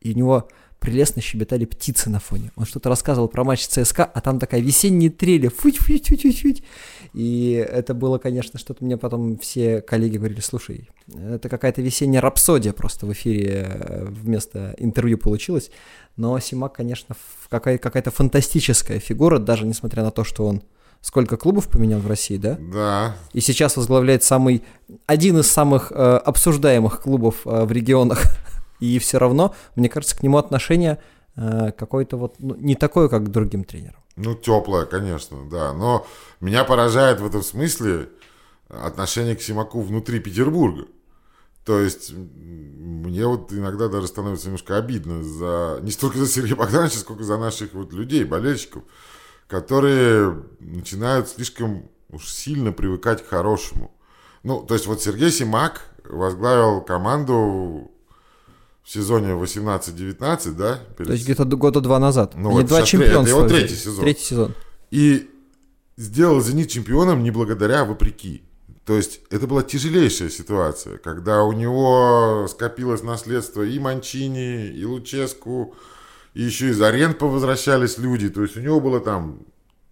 [0.00, 0.48] и у него
[0.84, 2.52] прелестно щебетали птицы на фоне.
[2.56, 6.40] Он что-то рассказывал про матч ЦСКА, а там такая весенняя трель, футь футь футь футь
[6.42, 6.62] футь
[7.14, 12.74] И это было, конечно, что-то мне потом все коллеги говорили, слушай, это какая-то весенняя рапсодия
[12.74, 15.70] просто в эфире э, вместо интервью получилось.
[16.16, 17.16] Но Симак, конечно,
[17.48, 20.62] какая- какая-то фантастическая фигура, даже несмотря на то, что он
[21.00, 22.56] сколько клубов поменял в России, да?
[22.72, 23.16] Да.
[23.32, 24.64] И сейчас возглавляет самый
[25.06, 28.22] один из самых э, обсуждаемых клубов э, в регионах
[28.80, 30.98] и все равно, мне кажется, к нему отношение
[31.36, 34.00] э, какое-то вот ну, не такое, как к другим тренерам.
[34.16, 35.72] Ну, теплое, конечно, да.
[35.74, 36.06] Но
[36.40, 38.08] меня поражает в этом смысле
[38.68, 40.86] отношение к Симаку внутри Петербурга.
[41.64, 46.98] То есть мне вот иногда даже становится немножко обидно за не столько за Сергея Богдановича,
[46.98, 48.82] сколько за наших вот людей, болельщиков,
[49.48, 53.90] которые начинают слишком уж сильно привыкать к хорошему.
[54.42, 57.90] Ну, то есть вот Сергей Симак возглавил команду
[58.82, 60.80] в сезоне 18-19, да?
[60.96, 61.08] Перед...
[61.08, 62.34] То есть где-то года два назад.
[62.34, 63.22] Ну, вот два чемпионства.
[63.22, 64.04] Это его третий сезон.
[64.04, 64.54] Третий сезон.
[64.90, 65.30] И
[65.96, 68.42] сделал «Зенит» чемпионом не благодаря, а вопреки.
[68.84, 75.74] То есть это была тяжелейшая ситуация, когда у него скопилось наследство и Манчини, и Луческу,
[76.34, 78.28] и еще из арен повозвращались люди.
[78.28, 79.40] То есть у него было там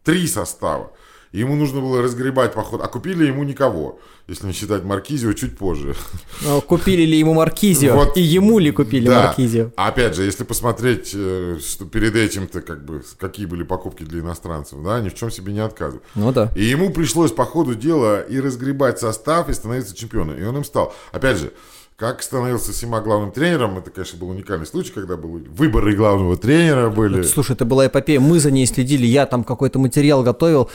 [0.04, 0.92] три состава.
[1.32, 2.82] Ему нужно было разгребать поход.
[2.82, 5.94] А купили ему никого, если не считать Маркизио чуть позже.
[6.42, 7.94] Но купили ли ему Маркизио?
[7.94, 9.28] Вот, и ему ли купили да.
[9.28, 9.70] Маркизио?
[9.76, 14.78] Опять же, если посмотреть, э, что перед этим-то как бы какие были покупки для иностранцев,
[14.84, 16.04] да, ни в чем себе не отказывают.
[16.14, 16.50] Ну да.
[16.54, 20.36] И ему пришлось по ходу дела и разгребать состав, и становиться чемпионом.
[20.36, 20.94] И он им стал.
[21.12, 21.52] Опять же,
[21.96, 26.90] как становился Сима главным тренером, это, конечно, был уникальный случай, когда были выборы главного тренера
[26.90, 27.22] были.
[27.22, 30.68] Слушай, это была эпопея, мы за ней следили, я там какой-то материал готовил.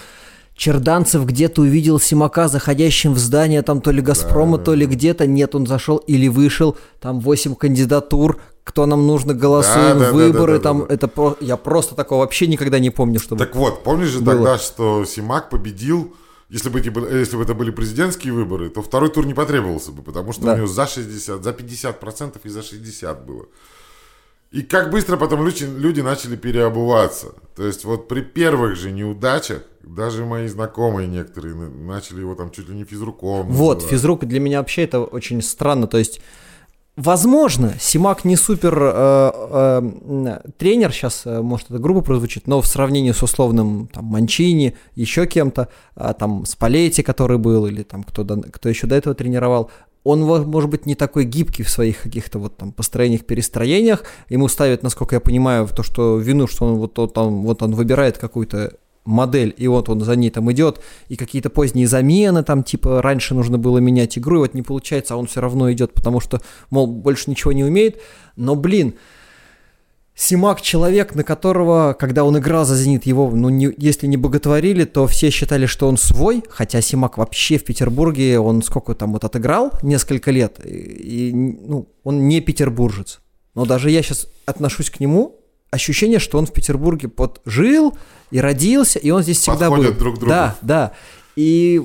[0.57, 5.27] Черданцев где-то увидел Симака заходящим в здание, там то ли Газпрома, да, то ли где-то.
[5.27, 10.57] Нет, он зашел или вышел, там 8 кандидатур, кто нам нужно, голосуем, да, выборы, да,
[10.57, 10.93] да, там, да, да.
[10.95, 11.37] это про...
[11.41, 14.33] я просто такого вообще никогда не помню, чтобы Так вот, помнишь же было?
[14.33, 16.15] тогда, что Симак победил,
[16.49, 20.33] если бы, если бы это были президентские выборы, то второй тур не потребовался бы, потому
[20.33, 20.53] что да.
[20.55, 23.45] у него за 60, за 50% и за 60 было.
[24.51, 27.27] И как быстро потом люди, люди начали переобуваться.
[27.55, 32.69] То есть вот при первых же неудачах, даже мои знакомые некоторые начали его там чуть
[32.69, 33.47] ли не физруком.
[33.47, 33.91] Вот, называть.
[33.91, 35.87] физрук для меня вообще это очень странно.
[35.87, 36.21] То есть
[36.97, 42.65] Возможно, Симак не супер э, э, тренер, сейчас, э, может, это грубо прозвучит, но в
[42.65, 48.25] сравнении с условным там, Манчини, еще кем-то, э, там, Спалетти, который был, или там кто,
[48.25, 49.69] кто еще до этого тренировал,
[50.03, 54.03] он, может быть, не такой гибкий в своих каких-то вот там построениях, перестроениях.
[54.29, 58.17] Ему ставят, насколько я понимаю, то, что вину, что он вот, он, вот он выбирает
[58.17, 58.73] какую-то
[59.07, 63.33] модель, и вот он за ней там идет, и какие-то поздние замены, там, типа, раньше
[63.33, 66.41] нужно было менять игру, и вот не получается, а он все равно идет, потому что,
[66.69, 68.01] мол, больше ничего не умеет.
[68.35, 68.95] Но, блин,
[70.19, 74.83] Симак человек, на которого, когда он играл за «Зенит», его, ну, не, если не боготворили,
[74.83, 79.23] то все считали, что он свой, хотя Симак вообще в Петербурге, он сколько там вот
[79.25, 83.19] отыграл, несколько лет, и, и ну, он не петербуржец.
[83.53, 85.35] Но даже я сейчас отношусь к нему,
[85.69, 87.95] ощущение, что он в Петербурге под жил
[88.31, 89.99] и родился, и он здесь всегда Подходят был.
[89.99, 90.29] друг другу.
[90.29, 90.93] Да, да.
[91.35, 91.79] И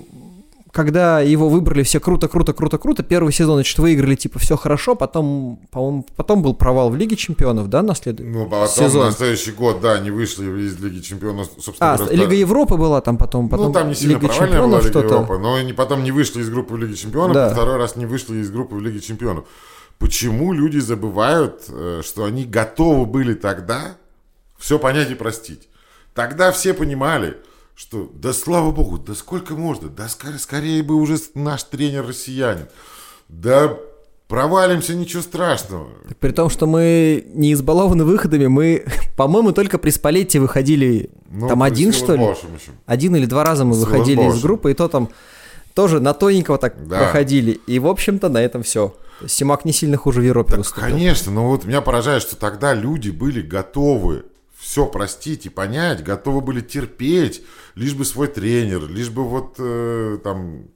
[0.72, 4.94] когда его выбрали все круто, круто, круто, круто, первый сезон, значит, выиграли, типа, все хорошо,
[4.94, 9.06] потом, по-моему, потом был провал в Лиге Чемпионов, да, на следующий Ну, потом сезон.
[9.06, 11.92] на следующий год, да, они вышли из Лиги Чемпионов, собственно.
[11.92, 14.80] А, говоря, Лига Европы была там потом, потом Ну, там не сильно Лига провальная была
[14.80, 17.50] Лига Европы, но они потом не вышли из группы в Лиге Чемпионов, да.
[17.50, 19.44] второй раз не вышли из группы в Лиге Чемпионов.
[19.98, 23.96] Почему люди забывают, э, что они готовы были тогда
[24.58, 25.68] все понять и простить?
[26.14, 27.36] Тогда все понимали–
[27.74, 32.68] что да слава богу, да сколько можно, да скорее, скорее бы уже наш тренер россиянин,
[33.28, 33.76] да
[34.32, 35.88] провалимся, ничего страшного.
[36.08, 38.84] Так при том, что мы не избалованы выходами, мы,
[39.16, 42.26] по-моему, только при Спалетте выходили ну, там один, что ли?
[42.86, 45.10] Один или два раза мы выходили из группы, и то там
[45.74, 46.98] тоже на тоненького так да.
[46.98, 47.60] проходили.
[47.66, 48.94] И, в общем-то, на этом все.
[49.26, 50.82] Симак не сильно хуже в Европе так, выступил.
[50.82, 54.24] Конечно, но вот меня поражает, что тогда люди были готовы
[54.72, 57.42] все простить и понять, готовы были терпеть,
[57.74, 60.68] лишь бы свой тренер, лишь бы вот э, там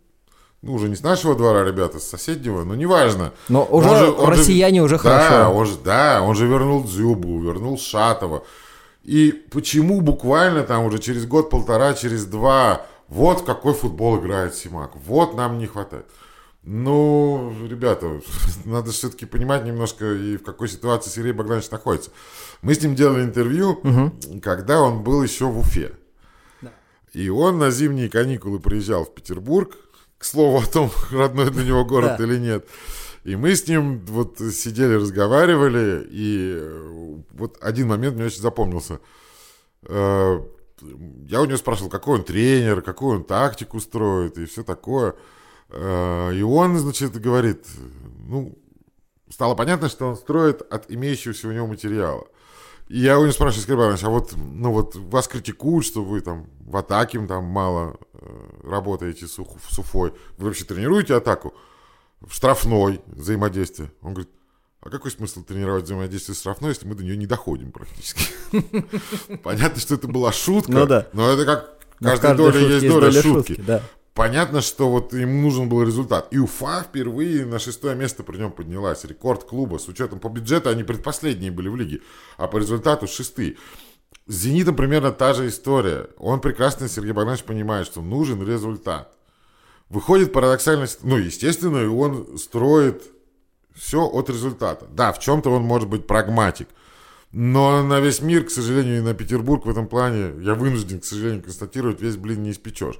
[0.61, 3.32] ну, уже не с нашего двора, ребята, с соседнего, но неважно.
[3.49, 5.30] Но уже, он же он россияне же, уже хорошо.
[5.30, 8.44] Да, он же, да, он же вернул Дзюбу, вернул Шатова.
[9.03, 14.90] И почему буквально там уже через год-полтора, через два, вот в какой футбол играет Симак,
[15.07, 16.05] вот нам не хватает.
[16.68, 18.20] Ну, ребята,
[18.64, 22.10] надо все-таки понимать немножко, и в какой ситуации Сергей Богданович находится.
[22.60, 24.40] Мы с ним делали интервью, угу.
[24.42, 25.92] когда он был еще в Уфе.
[26.60, 26.72] Да.
[27.12, 29.76] И он на зимние каникулы приезжал в Петербург.
[30.18, 32.66] К слову о том, родной для него город или нет.
[33.22, 38.98] И мы с ним вот сидели, разговаривали, и э, вот один момент мне очень запомнился.
[39.82, 40.40] Э,
[41.28, 45.14] я у него спрашивал, какой он тренер, какую он тактику строит и все такое.
[45.70, 47.66] Э, и он, значит, говорит,
[48.28, 48.56] ну,
[49.30, 52.26] стало понятно, что он строит от имеющегося у него материала.
[52.88, 56.20] И я у него спрашиваю, Сергей Иванович, а вот, ну вот вас критикуют, что вы
[56.20, 58.26] там в атаке там мало э,
[58.62, 60.12] работаете с, с Уфой.
[60.38, 61.54] Вы вообще тренируете атаку?
[62.20, 63.90] В штрафной взаимодействие.
[64.02, 64.30] Он говорит,
[64.80, 68.22] а какой смысл тренировать взаимодействие с штрафной, если мы до нее не доходим практически?
[69.42, 73.60] Понятно, что это была шутка, ну но это как каждой доля есть доля шутки
[74.16, 76.26] понятно, что вот ему нужен был результат.
[76.32, 79.04] И Уфа впервые на шестое место при нем поднялась.
[79.04, 79.78] Рекорд клуба.
[79.78, 82.00] С учетом по бюджету они предпоследние были в лиге,
[82.38, 83.56] а по результату шестые.
[84.26, 86.08] С «Зенитом» примерно та же история.
[86.16, 89.12] Он прекрасно, Сергей Богданович, понимает, что нужен результат.
[89.88, 93.04] Выходит парадоксальность, ну, естественно, он строит
[93.74, 94.86] все от результата.
[94.90, 96.68] Да, в чем-то он может быть прагматик.
[97.30, 101.04] Но на весь мир, к сожалению, и на Петербург в этом плане, я вынужден, к
[101.04, 102.98] сожалению, констатировать, весь блин не испечешь.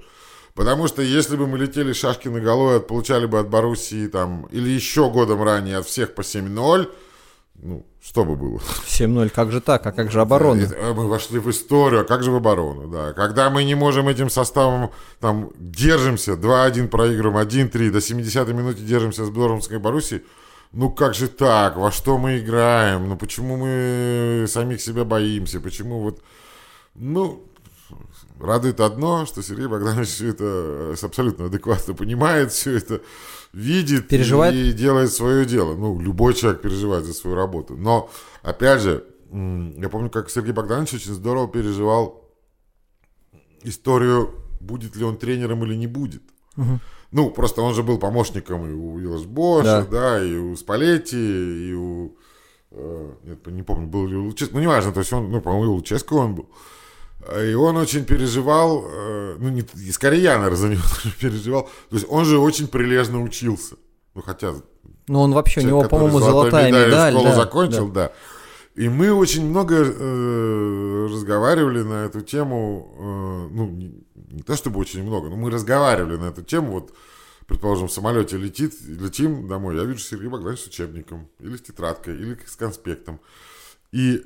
[0.57, 5.07] Потому что если бы мы летели Шашкины головой, получали бы от Боруссии там, или еще
[5.11, 6.89] годом ранее от всех по 7-0,
[7.61, 8.59] ну, что бы было?
[8.87, 9.85] 7-0, как же так?
[9.85, 10.61] А как же оборона?
[10.61, 13.13] Это, мы вошли в историю, а как же в оборону, да.
[13.13, 14.89] Когда мы не можем этим составом,
[15.19, 20.23] там, держимся, 2-1 проигрываем, 1-3, до 70-й минуты держимся с Белорусской Боруссией,
[20.71, 25.99] ну как же так, во что мы играем, ну почему мы самих себя боимся, почему
[25.99, 26.23] вот,
[26.95, 27.43] ну,
[28.39, 33.01] радует одно, что Сергей Богданович все это абсолютно адекватно понимает, все это
[33.53, 34.55] видит переживает?
[34.55, 35.75] и делает свое дело.
[35.75, 37.75] Ну, любой человек переживает за свою работу.
[37.75, 38.09] Но,
[38.43, 42.23] опять же, я помню, как Сергей Богданович очень здорово переживал
[43.63, 46.23] историю, будет ли он тренером или не будет.
[46.55, 46.79] Угу.
[47.11, 50.17] Ну, просто он же был помощником и у Виллас Боша, да.
[50.17, 52.17] да, и у Спалетти, и у...
[52.71, 54.55] Э, нет, не помню, был ли у Луческо.
[54.55, 56.49] Ну, неважно, то есть он, ну, по-моему, у Луческо он был.
[57.35, 60.83] И он очень переживал, э, ну, не, скорее я, наверное, за него
[61.19, 61.63] переживал.
[61.89, 63.75] То есть он же очень прилежно учился.
[64.15, 64.53] Ну, хотя...
[65.07, 66.87] Ну, он вообще, человек, у него, по-моему, золотая медаль.
[66.87, 68.07] медаль школу да, закончил, да.
[68.07, 68.11] да.
[68.75, 74.79] И мы очень много э, разговаривали на эту тему, э, ну, не, не то чтобы
[74.79, 76.93] очень много, но мы разговаривали на эту тему, вот,
[77.47, 82.15] предположим, в самолете летит, летим домой, я вижу Сергея Богдановича с учебником, или с тетрадкой,
[82.15, 83.19] или с конспектом.
[83.91, 84.23] И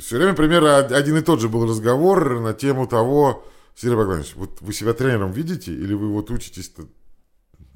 [0.00, 3.44] все время примерно один и тот же был разговор на тему того,
[3.74, 6.84] Сергей Богданович, вот вы себя тренером видите, или вы вот учитесь-то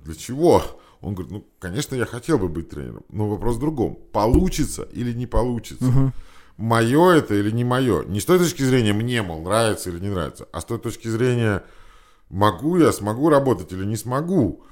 [0.04, 0.62] для чего?
[1.00, 3.98] Он говорит, ну, конечно, я хотел бы быть тренером, но вопрос в другом.
[4.12, 5.86] Получится или не получится?
[5.86, 6.12] Угу.
[6.58, 8.04] Мое это или не мое?
[8.04, 11.08] Не с той точки зрения мне, мол, нравится или не нравится, а с той точки
[11.08, 11.64] зрения
[12.28, 14.64] могу я, смогу работать или не смогу.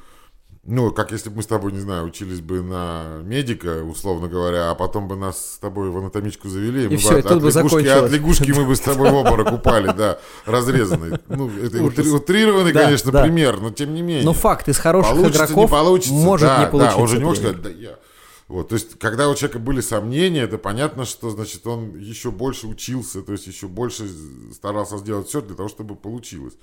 [0.63, 4.71] Ну, как если бы мы с тобой, не знаю, учились бы на медика, условно говоря,
[4.71, 7.43] а потом бы нас с тобой в анатомичку завели, и мы все, бы, от, от,
[7.43, 11.19] лягушки, от лягушки мы бы с тобой в обморок упали, да, разрезанный.
[11.29, 14.25] Ну, это утрированный, конечно, пример, но тем не менее.
[14.25, 16.97] Но факт из хороших игроков не получится, может не получиться.
[16.97, 17.99] Да, он же не может сказать, да я...
[18.47, 22.67] Вот, то есть, когда у человека были сомнения, это понятно, что, значит, он еще больше
[22.67, 24.09] учился, то есть, еще больше
[24.53, 26.55] старался сделать все для того, чтобы получилось.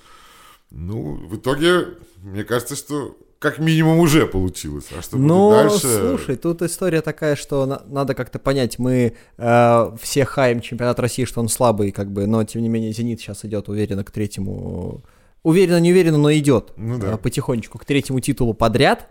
[0.70, 4.86] Ну, в итоге, мне кажется, что как минимум уже получилось.
[4.98, 5.80] А что ну, дальше?
[5.80, 11.26] слушай, тут история такая, что на- надо как-то понять, мы э, все хаем чемпионат России,
[11.26, 15.04] что он слабый, как бы, но тем не менее Зенит сейчас идет уверенно к третьему,
[15.44, 17.14] уверенно, не уверенно, но идет ну, да.
[17.14, 19.08] э, потихонечку к третьему титулу подряд.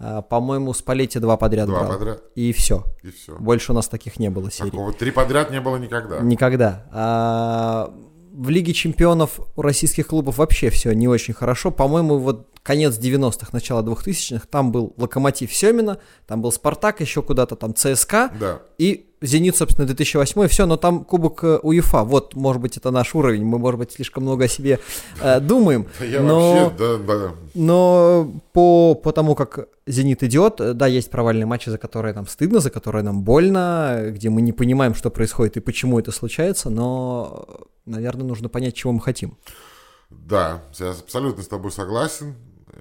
[0.00, 1.98] Э, по-моему, Спалетти два подряд Два брал.
[1.98, 2.22] подряд.
[2.34, 2.84] И все.
[3.02, 3.36] И все.
[3.38, 4.70] Больше у нас таких не было серий.
[4.70, 6.20] Такого три подряд не было никогда.
[6.20, 6.86] Никогда.
[6.90, 7.94] А,
[8.32, 11.70] в Лиге чемпионов у российских клубов вообще все не очень хорошо.
[11.70, 17.56] По-моему, вот конец 90-х, начало 2000-х, там был Локомотив Семина, там был Спартак, еще куда-то
[17.56, 18.62] там ЦСКА, Да.
[18.78, 22.04] и Зенит, собственно, 2008 все, но там Кубок э, УЕФА.
[22.04, 23.44] Вот, может быть, это наш уровень.
[23.44, 24.80] Мы, может быть, слишком много о себе
[25.20, 25.86] э, думаем.
[26.00, 27.34] Я но, вообще, да, да.
[27.54, 32.26] но по, по тому, как Зенит идет, э, да, есть провальные матчи, за которые нам
[32.26, 36.70] стыдно, за которые нам больно, где мы не понимаем, что происходит и почему это случается,
[36.70, 37.46] но,
[37.84, 39.36] наверное, нужно понять, чего мы хотим.
[40.08, 42.36] Да, я абсолютно с тобой согласен.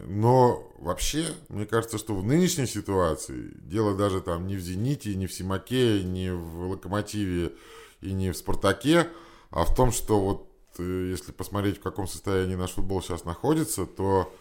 [0.07, 5.27] Но вообще, мне кажется, что в нынешней ситуации дело даже там не в «Зените», не
[5.27, 7.53] в «Симаке», не в «Локомотиве»
[8.01, 9.07] и не в «Спартаке»,
[9.51, 10.47] а в том, что вот
[10.77, 14.33] э, если посмотреть, в каком состоянии наш футбол сейчас находится, то,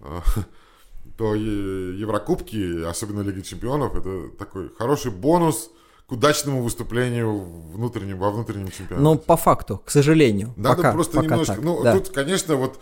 [0.00, 0.20] э,
[1.16, 5.70] то Еврокубки, особенно Лига Чемпионов, это такой хороший бонус
[6.06, 7.40] к удачному выступлению
[7.72, 9.02] внутреннем, во внутреннем чемпионате.
[9.02, 11.54] Но по факту, к сожалению, Надо пока, просто пока немножко...
[11.54, 11.94] так, ну, да.
[11.94, 12.78] тут, конечно, вот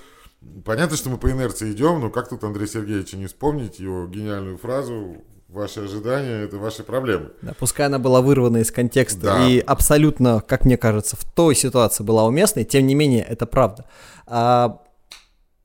[0.65, 4.57] Понятно, что мы по инерции идем, но как тут Андрей Сергеевича не вспомнить его гениальную
[4.57, 5.17] фразу
[5.49, 7.33] «Ваши ожидания– это ваши проблемы».
[7.43, 9.49] Да, пускай она была вырвана из контекста Да.
[9.49, 13.85] и абсолютно, как мне кажется, в той ситуации была уместной, тем не менее, это правда.
[14.27, 14.81] А,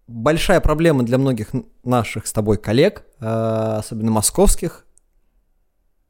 [0.07, 1.49] большая проблема для многих
[1.83, 4.85] наших с тобой коллег, а, особенно московских,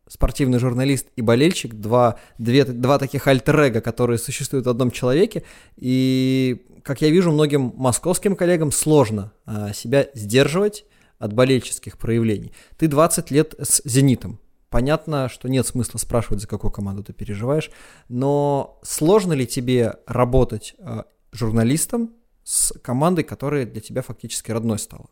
[0.07, 5.43] спортивный журналист и болельщик, два, две, два таких альтер которые существуют в одном человеке,
[5.75, 10.85] и, как я вижу, многим московским коллегам сложно а, себя сдерживать
[11.17, 12.53] от болельческих проявлений.
[12.77, 17.71] Ты 20 лет с «Зенитом», Понятно, что нет смысла спрашивать, за какую команду ты переживаешь,
[18.09, 22.13] но сложно ли тебе работать э, журналистом
[22.43, 25.05] с командой, которая для тебя фактически родной стала?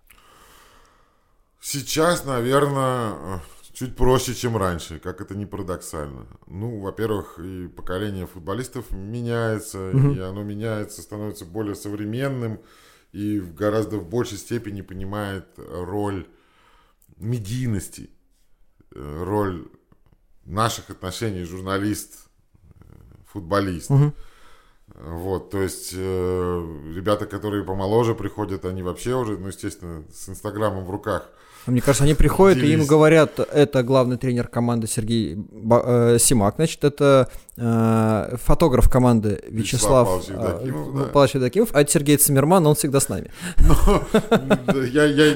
[1.61, 3.41] Сейчас, наверное,
[3.73, 6.27] чуть проще, чем раньше, как это не парадоксально.
[6.47, 10.13] Ну, во-первых, и поколение футболистов меняется, Мгм.
[10.13, 12.59] и оно меняется, становится более современным,
[13.11, 16.27] и в гораздо в большей степени понимает роль
[17.17, 18.09] медийности,
[18.95, 19.67] э, роль
[20.45, 23.89] наших отношений журналист-футболист.
[23.89, 24.13] Мгм.
[24.95, 30.85] Вот, то есть э, ребята, которые помоложе приходят, они вообще уже, ну, естественно, с Инстаграмом
[30.85, 31.29] в руках
[31.65, 36.83] Мне кажется, они приходят и им говорят, это главный тренер команды Сергей э, Симак, значит,
[36.83, 40.25] это э, фотограф команды Вячеслав,
[41.13, 43.31] Павлович Евдокимов, а это Сергей Цимерман, он всегда с нами.
[44.91, 45.35] я, я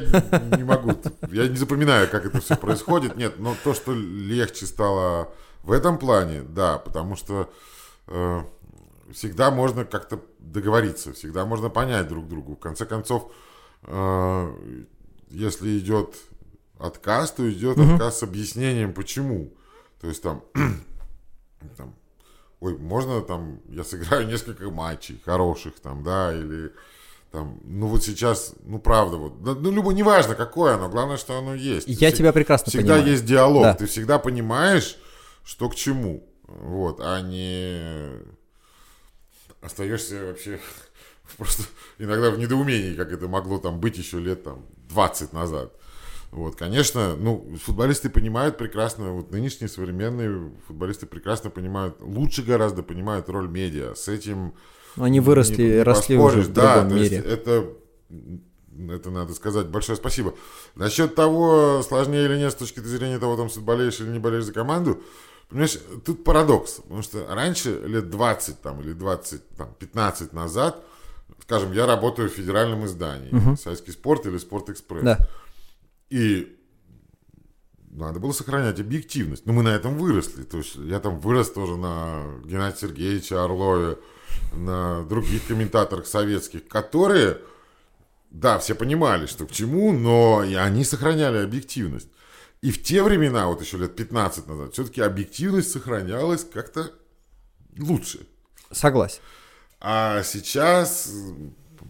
[0.57, 0.91] не могу,
[1.32, 3.15] я не запоминаю, как это все происходит.
[3.15, 5.30] Нет, но то, что легче стало
[5.63, 7.49] в этом плане, да, потому что
[8.07, 8.41] э,
[9.11, 12.55] всегда можно как-то договориться, всегда можно понять друг другу.
[12.55, 13.32] В конце концов,
[13.84, 14.53] э,
[15.30, 16.15] если идет
[16.80, 17.93] отказ, то идет угу.
[17.93, 19.53] отказ с объяснением, почему.
[20.01, 20.43] То есть там,
[21.78, 21.95] там,
[22.59, 26.71] ой, можно там, я сыграю несколько матчей хороших там, да, или
[27.32, 31.55] там, ну вот сейчас, ну правда, вот, ну любо, неважно какое оно, главное, что оно
[31.55, 31.88] есть.
[31.88, 33.01] Я ты тебя прекрасно всегда понимаю.
[33.01, 33.73] Всегда есть диалог, да.
[33.73, 34.97] ты всегда понимаешь,
[35.43, 38.21] что к чему, вот, а не
[39.61, 40.59] остаешься вообще
[41.38, 41.63] просто
[41.97, 45.74] иногда в недоумении, как это могло там быть еще лет там 20 назад.
[46.32, 53.30] Вот, конечно, ну, футболисты понимают прекрасно, вот нынешние современные футболисты прекрасно понимают, лучше гораздо понимают
[53.30, 53.96] роль медиа.
[53.96, 54.54] С этим
[54.98, 57.18] они выросли, не, не росли уже в да, другом мире.
[57.18, 57.70] это,
[58.90, 59.68] это надо сказать.
[59.68, 60.34] Большое спасибо.
[60.76, 64.54] Насчет того, сложнее или нет с точки зрения того, там, болеешь или не болеешь за
[64.54, 65.02] команду,
[65.50, 70.84] Понимаешь, тут парадокс, потому что раньше, лет 20 там, или 20, там, 15 назад,
[71.48, 73.56] скажем, я работаю в федеральном издании, угу.
[73.56, 75.02] Советский спорт или Спорт-экспресс.
[75.02, 75.30] Да.
[76.10, 76.58] И
[77.89, 79.45] надо было сохранять объективность.
[79.45, 80.43] Но мы на этом выросли.
[80.43, 83.98] То есть я там вырос тоже на Геннадия Сергеевича Орлове,
[84.52, 87.38] на других комментаторах советских, которые,
[88.30, 92.10] да, все понимали, что к чему, но и они сохраняли объективность.
[92.62, 96.91] И в те времена, вот еще лет 15 назад, все-таки объективность сохранялась как-то
[97.80, 98.28] лучше.
[98.70, 99.22] Согласен.
[99.80, 101.11] А сейчас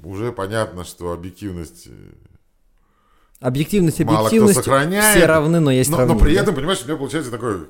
[0.04, 1.88] уже понятно, что объективность...
[1.88, 2.12] Э,
[3.40, 6.20] объективность, объективность все равны, но есть но, равнины.
[6.20, 7.68] Но при этом, понимаешь, у меня получается такой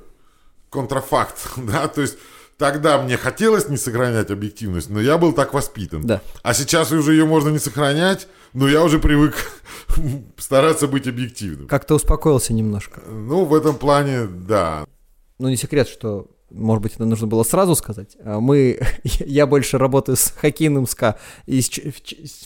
[0.69, 2.17] контрафакт, да, то есть
[2.57, 6.01] тогда мне хотелось не сохранять объективность, но я был так воспитан.
[6.05, 6.21] Да.
[6.41, 9.35] А сейчас уже ее можно не сохранять, но я уже привык
[10.37, 11.67] стараться быть объективным.
[11.67, 13.01] Как-то успокоился немножко.
[13.07, 14.85] Ну, в этом плане, да.
[15.39, 18.17] Ну, не секрет, что, может быть, это нужно было сразу сказать.
[18.23, 21.95] А мы, я больше работаю с хоккейным СКА, и в,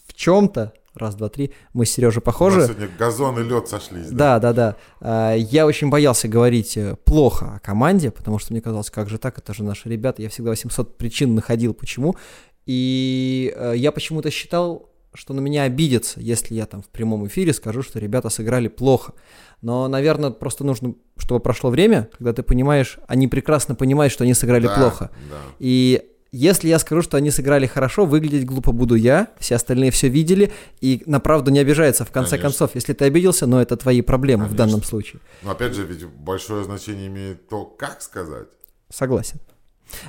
[0.08, 1.54] в чем-то Раз, два, три.
[1.74, 2.64] Мы с Сережей похожи.
[2.64, 4.10] Сегодня газон и лед сошлись.
[4.10, 4.76] Да, да, да.
[5.00, 5.34] да.
[5.34, 9.38] Я очень боялся говорить э, плохо о команде, потому что мне казалось, как же так,
[9.38, 10.22] это же наши ребята.
[10.22, 12.18] Я всегда 800 причин находил, почему.
[12.66, 17.54] И э, я почему-то считал, что на меня обидятся, если я там в прямом эфире
[17.54, 19.14] скажу, что ребята сыграли плохо.
[19.62, 24.34] Но, наверное, просто нужно, чтобы прошло время, когда ты понимаешь, они прекрасно понимают, что они
[24.34, 25.12] сыграли да, плохо.
[25.30, 25.38] Да.
[25.60, 30.08] И если я скажу, что они сыграли хорошо, выглядеть глупо буду я, все остальные все
[30.08, 32.06] видели, и на правду не обижается.
[32.06, 32.50] В конце Конечно.
[32.50, 34.56] концов, если ты обиделся, но это твои проблемы Конечно.
[34.56, 35.22] в данном случае.
[35.44, 38.48] Но опять же, ведь большое значение имеет то, как сказать.
[38.90, 39.40] Согласен.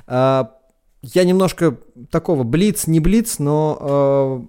[0.07, 0.55] А,
[1.03, 1.76] я немножко
[2.11, 4.46] такого блиц, не блиц, но а,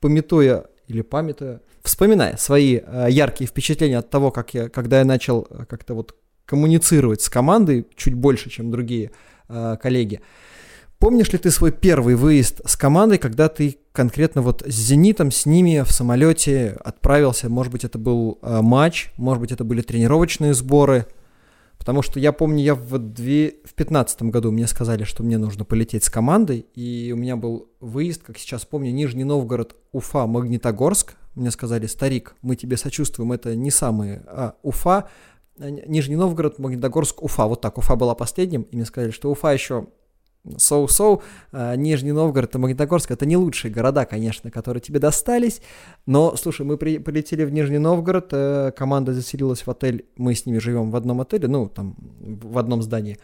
[0.00, 5.46] пометуя или памятуя, вспоминая свои а, яркие впечатления от того, как я, когда я начал
[5.50, 6.14] а, как-то вот
[6.44, 9.10] коммуницировать с командой чуть больше, чем другие
[9.48, 10.20] а, коллеги.
[10.98, 15.44] Помнишь ли ты свой первый выезд с командой, когда ты конкретно вот с «Зенитом», с
[15.44, 17.50] ними в самолете отправился?
[17.50, 21.06] Может быть, это был э, матч, может быть, это были тренировочные сборы?
[21.76, 26.10] Потому что я помню, я в 2015 году мне сказали, что мне нужно полететь с
[26.10, 31.14] командой, и у меня был выезд, как сейчас помню, Нижний Новгород, Уфа, Магнитогорск.
[31.36, 35.08] Мне сказали, старик, мы тебе сочувствуем, это не самые, а Уфа,
[35.58, 37.46] Нижний Новгород, Магнитогорск, Уфа.
[37.46, 39.86] Вот так, Уфа была последним, и мне сказали, что Уфа еще
[40.56, 41.22] Соу-Соу,
[41.52, 45.60] э, Нижний Новгород и Магнитогорск— это не лучшие города, конечно, которые тебе достались,
[46.06, 50.46] но, слушай, мы при, полетели в Нижний Новгород, э, команда заселилась в отель, мы с
[50.46, 53.18] ними живем в одном отеле, ну, там, в одном здании,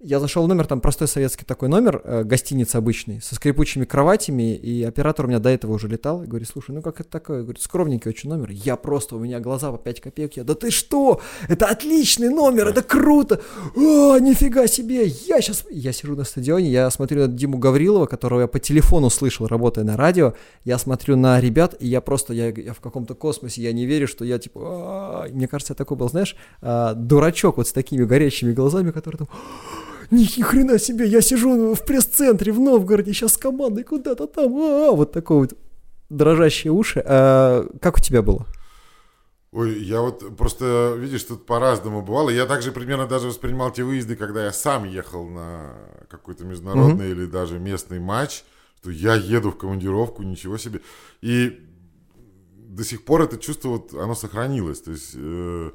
[0.00, 4.54] я зашел в номер, там простой советский такой номер, э, гостиница обычный, со скрипучими кроватями,
[4.54, 7.42] и оператор у меня до этого уже летал, и говорит, слушай, ну как это такое?
[7.42, 8.50] Говорит, скромненький очень номер.
[8.50, 11.20] Я просто, у меня глаза по 5 копеек, я, да ты что?
[11.48, 13.40] Это отличный номер, это круто!
[13.74, 15.06] О, нифига себе!
[15.06, 19.10] Я сейчас, я сижу на стадионе, я смотрю на Диму Гаврилова, которого я по телефону
[19.10, 20.34] слышал, работая на радио,
[20.64, 24.06] я смотрю на ребят, и я просто, я, я в каком-то космосе, я не верю,
[24.06, 28.52] что я типа, мне кажется, я такой был, знаешь, а, дурачок вот с такими горящими
[28.52, 29.28] глазами, который там
[30.10, 34.60] ни хрена себе, я сижу в пресс-центре в Новгороде, сейчас с командой куда-то там, а,
[34.60, 35.54] -а, -а вот такой вот
[36.08, 37.02] дрожащие уши.
[37.04, 38.46] А, как у тебя было?
[39.52, 42.30] Ой, я вот просто, видишь, тут по-разному бывало.
[42.30, 45.74] Я также примерно даже воспринимал те выезды, когда я сам ехал на
[46.10, 47.12] какой-то международный mm-hmm.
[47.12, 48.44] или даже местный матч,
[48.80, 50.80] что я еду в командировку, ничего себе.
[51.22, 51.66] И
[52.54, 54.80] до сих пор это чувство, вот, оно сохранилось.
[54.80, 55.12] То есть...
[55.14, 55.70] Э,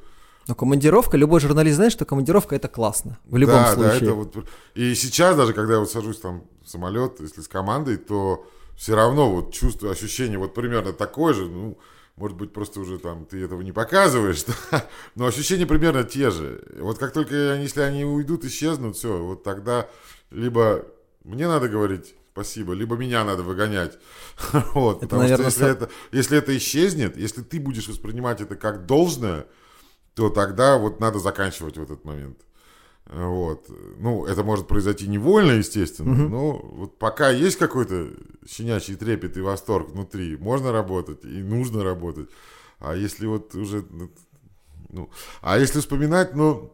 [0.47, 3.17] но командировка, любой журналист знает, что командировка это классно.
[3.25, 3.99] В любом да, случае.
[3.99, 4.35] Да, это вот,
[4.75, 8.95] и сейчас даже, когда я вот сажусь там в самолет, если с командой, то все
[8.95, 11.77] равно вот чувство, ощущение вот примерно такое же, ну,
[12.15, 14.45] может быть, просто уже там ты этого не показываешь,
[15.15, 16.63] но ощущения примерно те же.
[16.79, 19.87] Вот как только, если они уйдут, исчезнут, все, вот тогда
[20.29, 20.85] либо
[21.23, 23.99] мне надо говорить спасибо, либо меня надо выгонять.
[24.73, 25.83] вот, это, потому наверное, что если, со...
[25.83, 29.45] это, если это исчезнет, если ты будешь воспринимать это как должное,
[30.15, 32.39] то тогда вот надо заканчивать в этот момент.
[33.05, 33.67] Вот.
[33.97, 36.29] Ну, это может произойти невольно, естественно, угу.
[36.29, 38.11] но вот пока есть какой-то
[38.47, 42.29] щенячий трепет и восторг внутри, можно работать и нужно работать.
[42.79, 43.85] А если вот уже...
[44.89, 45.09] Ну,
[45.41, 46.71] а если вспоминать, ну,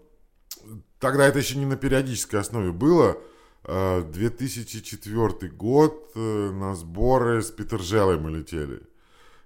[1.00, 3.18] тогда это еще не на периодической основе было.
[3.66, 8.82] 2004 а, год э, на сборы с Петержелой мы летели.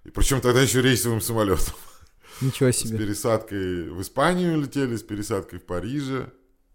[0.05, 1.73] И причем тогда еще рейсовым самолетом.
[2.41, 2.97] Ничего себе.
[2.97, 6.31] С пересадкой в Испанию летели, с пересадкой в Париже.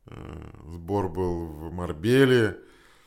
[0.06, 2.58] Э, сбор был в Марбеле.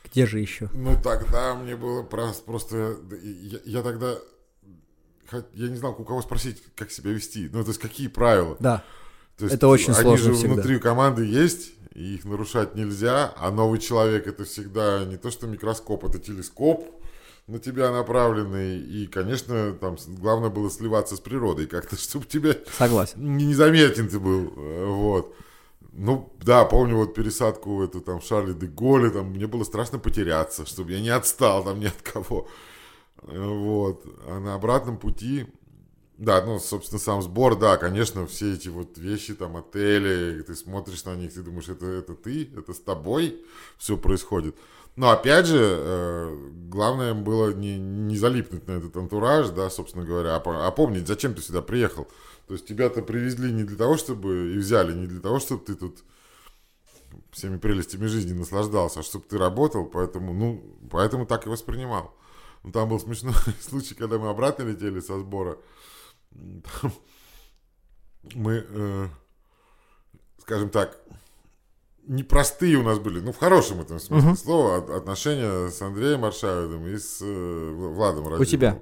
[0.04, 0.68] Где же еще?
[0.72, 2.44] Ну, тогда мне было просто...
[2.44, 4.16] просто я, я тогда...
[5.54, 7.48] Я не знал, у кого спросить, как себя вести.
[7.50, 8.56] Ну, то есть, какие правила.
[8.60, 8.84] Да.
[9.38, 10.54] То есть, это очень они сложно же всегда.
[10.54, 13.32] внутри команды есть, и их нарушать нельзя.
[13.36, 17.02] А новый человек это всегда не то, что микроскоп, это телескоп
[17.46, 18.78] на тебя направленный.
[18.78, 22.56] И, конечно, там главное было сливаться с природой как-то, чтобы тебя...
[22.76, 23.36] Согласен.
[23.36, 24.52] Незаметен ты был.
[24.56, 25.34] Э, вот.
[25.92, 29.98] Ну, да, помню вот пересадку эту там в Шарли де Голле, там мне было страшно
[29.98, 32.48] потеряться, чтобы я не отстал там ни от кого.
[33.22, 34.02] Вот.
[34.26, 35.46] А на обратном пути,
[36.16, 41.04] да, ну, собственно, сам сбор, да, конечно, все эти вот вещи, там, отели, ты смотришь
[41.04, 43.44] на них, ты думаешь, это, это ты, это с тобой
[43.76, 44.56] все происходит.
[44.96, 46.36] Но опять же, э,
[46.68, 51.42] главное было не, не залипнуть на этот антураж, да, собственно говоря, а, помнить, зачем ты
[51.42, 52.08] сюда приехал.
[52.46, 55.74] То есть тебя-то привезли не для того, чтобы и взяли, не для того, чтобы ты
[55.74, 56.02] тут
[57.30, 62.14] всеми прелестями жизни наслаждался, а чтобы ты работал, поэтому, ну, поэтому так и воспринимал.
[62.62, 65.58] Ну, там был смешной случай, когда мы обратно летели со сбора.
[66.30, 66.92] Там
[68.34, 69.08] мы, э,
[70.38, 70.98] скажем так,
[72.12, 74.36] непростые у нас были, ну, в хорошем этом смысле uh-huh.
[74.36, 78.42] слова, отношения с Андреем Маршавидом и с э, Владом Радимовым.
[78.42, 78.78] У тебя?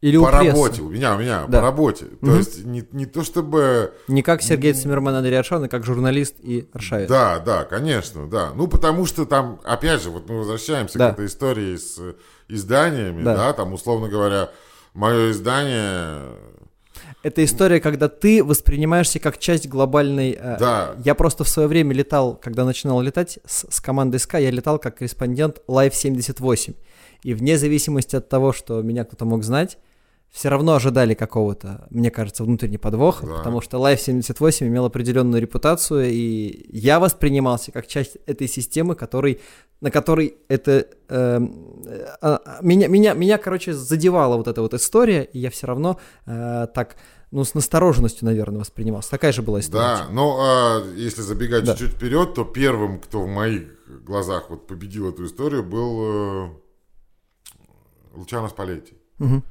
[0.00, 1.58] Или по у работе, у меня, у меня, да.
[1.58, 2.04] по работе.
[2.20, 2.36] То угу.
[2.36, 3.92] есть не, не то чтобы...
[4.06, 7.08] Не как Сергей Циммерман, Андрей Аршавин, а как журналист и Аршавин.
[7.08, 8.52] Да, да, конечно, да.
[8.54, 11.10] Ну, потому что там, опять же, вот мы возвращаемся да.
[11.10, 12.00] к этой истории с
[12.46, 13.34] изданиями, да.
[13.34, 14.50] да, там, условно говоря,
[14.94, 16.36] мое издание...
[17.22, 20.36] Это история, когда ты воспринимаешься как часть глобальной...
[20.38, 20.94] Э, да.
[21.04, 24.78] Я просто в свое время летал, когда начинал летать с, с командой СК, я летал
[24.78, 26.74] как корреспондент Live 78.
[27.22, 29.78] И вне зависимости от того, что меня кто-то мог знать,
[30.30, 33.38] все равно ожидали какого-то, мне кажется, внутреннего подвоха, да.
[33.38, 39.40] потому что Life 78 имел определенную репутацию, и я воспринимался как часть этой системы, который,
[39.80, 40.86] на которой это...
[41.08, 41.40] Э,
[42.20, 46.66] э, меня, меня, меня, короче, задевала вот эта вот история, и я все равно э,
[46.74, 46.96] так
[47.30, 49.10] ну, с настороженностью, наверное, воспринимался.
[49.10, 49.82] Такая же была история.
[49.82, 51.72] Да, но а, если забегать да.
[51.72, 53.64] чуть-чуть вперед, то первым, кто в моих
[54.04, 56.48] глазах вот победил эту историю, был э,
[58.14, 58.94] Лучано Спалетти.
[59.18, 59.42] Угу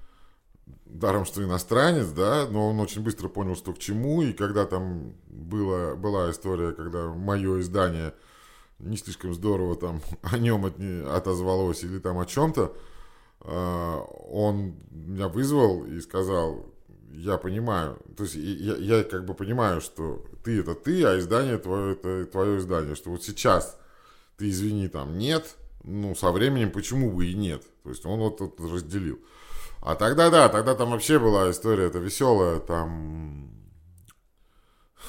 [0.89, 5.13] даром, что иностранец, да, но он очень быстро понял, что к чему, и когда там
[5.27, 8.13] была, была история, когда мое издание
[8.79, 10.79] не слишком здорово там о нем от,
[11.15, 12.75] отозвалось или там о чем-то,
[13.41, 16.65] э, он меня вызвал и сказал,
[17.11, 21.57] я понимаю, то есть я, я как бы понимаю, что ты это ты, а издание
[21.57, 23.77] твое это твое издание, что вот сейчас
[24.37, 28.41] ты, извини, там нет, ну, со временем почему бы и нет, то есть он вот
[28.41, 29.19] это разделил.
[29.87, 33.49] А тогда, да, тогда там вообще была история это веселая, там,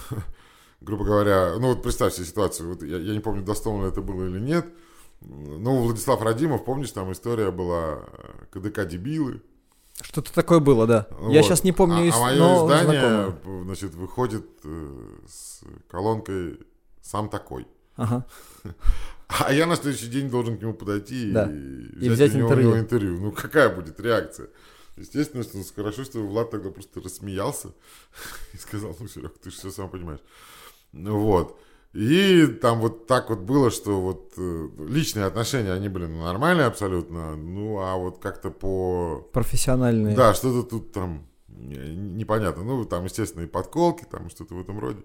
[0.80, 4.28] грубо говоря, ну вот представь себе ситуацию, вот я, я не помню, дословно это было
[4.28, 4.66] или нет,
[5.20, 9.42] ну, Владислав Радимов, помнишь, там история была э, КДК «Дебилы»,
[10.00, 11.08] что-то такое было, да.
[11.10, 11.32] Вот.
[11.32, 13.64] Я сейчас не помню, а, а мое но издание, знакомое.
[13.64, 16.60] значит, выходит э, с колонкой
[17.02, 17.66] «Сам такой».
[17.96, 18.24] Ага.
[19.28, 21.50] А я на следующий день должен к нему подойти да.
[21.50, 22.68] и, взять и взять у него, интервью.
[22.68, 23.20] У него интервью.
[23.20, 24.48] Ну, какая будет реакция?
[24.96, 27.68] Естественно, что хорошо, что Влад тогда просто рассмеялся
[28.54, 30.20] и сказал, ну, Серег, ты же все сам понимаешь.
[30.92, 31.60] Ну, вот.
[31.92, 37.36] И там вот так вот было, что вот э, личные отношения, они были нормальные абсолютно,
[37.36, 39.28] ну, а вот как-то по...
[39.32, 40.14] Профессиональные.
[40.14, 42.62] Да, что-то тут там непонятно.
[42.62, 45.02] Ну, там, естественно, и подколки, там что-то в этом роде.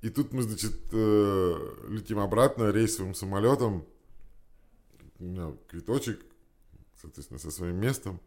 [0.00, 3.84] И тут мы, значит, э, летим обратно рейсовым самолетом.
[5.18, 6.20] У меня квиточек,
[7.00, 8.20] соответственно, со своим местом.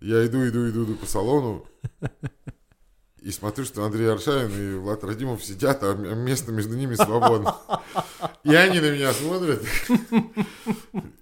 [0.00, 1.66] Я иду, иду, иду, иду по салону.
[3.22, 7.54] И смотрю, что Андрей Аршавин и Влад Радимов сидят, а место между ними свободно.
[8.44, 9.62] И они на меня смотрят.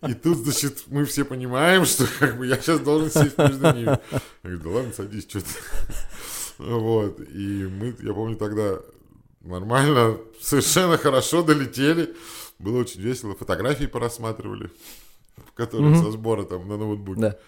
[0.07, 3.99] И тут, значит, мы все понимаем, что как бы я сейчас должен сесть между ними.
[4.12, 5.49] Я говорю, да ладно, садись, что ты.
[6.59, 7.20] Вот.
[7.20, 8.78] И мы, я помню, тогда
[9.41, 12.14] нормально, совершенно хорошо долетели.
[12.59, 13.34] Было очень весело.
[13.34, 14.70] Фотографии порассматривали,
[15.36, 16.05] в которых mm-hmm.
[16.05, 17.20] со сбора там на ноутбуке.
[17.20, 17.39] Да.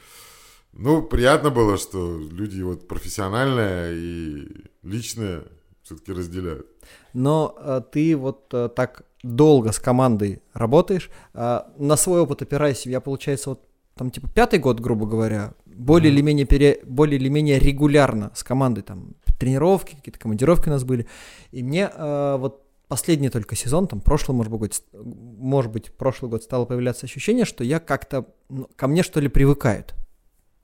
[0.72, 4.48] Ну, приятно было, что люди вот профессиональные и
[4.82, 5.42] личные
[5.82, 6.66] все-таки разделяют.
[7.12, 12.86] Но а, ты вот а, так долго с командой работаешь, а, на свой опыт опираясь,
[12.86, 13.64] я, получается, вот
[13.96, 16.14] там типа пятый год, грубо говоря, более mm.
[16.14, 20.84] или менее пере, более или менее регулярно с командой там тренировки, какие-то командировки у нас
[20.84, 21.06] были,
[21.50, 26.44] и мне а, вот последний только сезон, там прошлый, может быть, может быть, прошлый год
[26.44, 29.94] стало появляться ощущение, что я как-то ну, ко мне что ли привыкают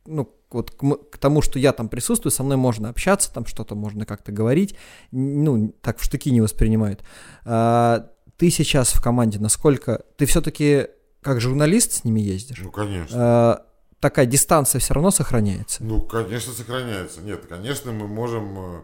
[0.06, 3.74] ну, вот к, к тому, что я там присутствую, со мной можно общаться, там что-то
[3.74, 4.76] можно как-то говорить,
[5.10, 7.02] ну, так в штыки не воспринимают.
[7.44, 10.04] А, ты сейчас в команде, насколько...
[10.16, 10.88] Ты все-таки
[11.22, 12.60] как журналист с ними ездишь?
[12.62, 13.16] Ну, конечно.
[13.18, 13.65] А,
[14.00, 15.82] такая дистанция все равно сохраняется?
[15.82, 17.20] Ну, конечно, сохраняется.
[17.22, 18.82] Нет, конечно, мы можем э,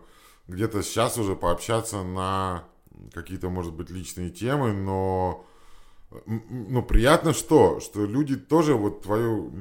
[0.48, 2.64] где-то сейчас уже пообщаться на
[3.12, 5.44] какие-то, может быть, личные темы, но
[6.26, 7.80] ну, приятно что?
[7.80, 9.52] Что люди тоже вот твою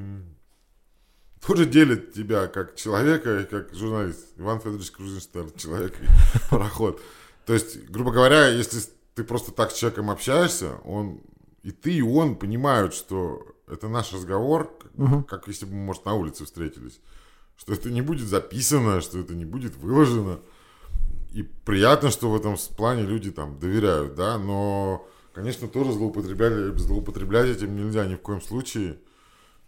[1.45, 4.28] тоже делит тебя как человека и как журналист.
[4.38, 6.06] Иван Федорович Крузенштерн, человек и
[6.49, 7.02] пароход.
[7.45, 8.82] То есть, грубо говоря, если
[9.16, 11.22] ты просто так с человеком общаешься, он
[11.64, 16.06] и ты, и он понимают, что это наш разговор, как, как если бы мы, может,
[16.06, 17.00] на улице встретились.
[17.58, 20.40] Что это не будет записано, что это не будет выложено.
[21.32, 27.48] И приятно, что в этом плане люди там доверяют, да, но, конечно, тоже злоупотреблять, злоупотреблять
[27.48, 28.98] этим нельзя ни в коем случае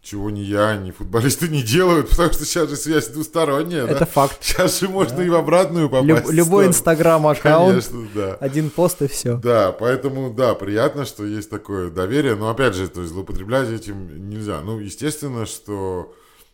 [0.03, 3.85] чего ни я, ни футболисты не делают, потому что сейчас же связь двусторонняя.
[3.85, 4.05] Это да?
[4.05, 4.37] факт.
[4.41, 5.25] Сейчас же можно да.
[5.25, 6.27] и в обратную попасть.
[6.27, 8.35] Люб, любой инстаграм-аккаунт, да.
[8.35, 9.37] один пост и все.
[9.37, 14.29] Да, поэтому, да, приятно, что есть такое доверие, но опять же, то есть злоупотреблять этим
[14.29, 14.59] нельзя.
[14.61, 16.13] Ну, естественно, что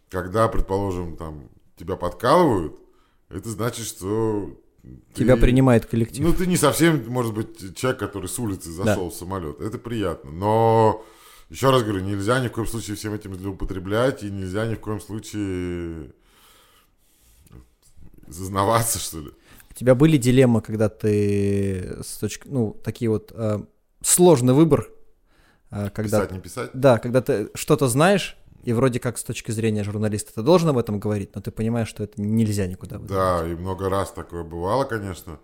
[0.10, 2.76] когда, предположим, там тебя подкалывают,
[3.30, 4.56] это значит, что
[5.14, 6.24] Тебя ты, принимает коллектив.
[6.26, 9.10] Ну, ты не совсем, может быть, человек, который с улицы зашел да.
[9.10, 9.60] в самолет.
[9.60, 10.32] Это приятно.
[10.32, 11.04] Но
[11.50, 14.80] еще раз говорю, нельзя ни в коем случае всем этим злоупотреблять, и нельзя ни в
[14.80, 16.12] коем случае
[18.28, 19.32] зазнаваться, что ли.
[19.72, 23.60] У тебя были дилеммы, когда ты с точки, ну, такие вот э,
[24.02, 24.90] сложный выбор,
[25.72, 26.70] э, когда писать, не писать?
[26.74, 30.78] Да, когда ты что-то знаешь, и вроде как с точки зрения журналиста ты должен об
[30.78, 33.46] этом говорить, но ты понимаешь, что это нельзя никуда выдавать.
[33.46, 35.40] Да, и много раз такое бывало, конечно.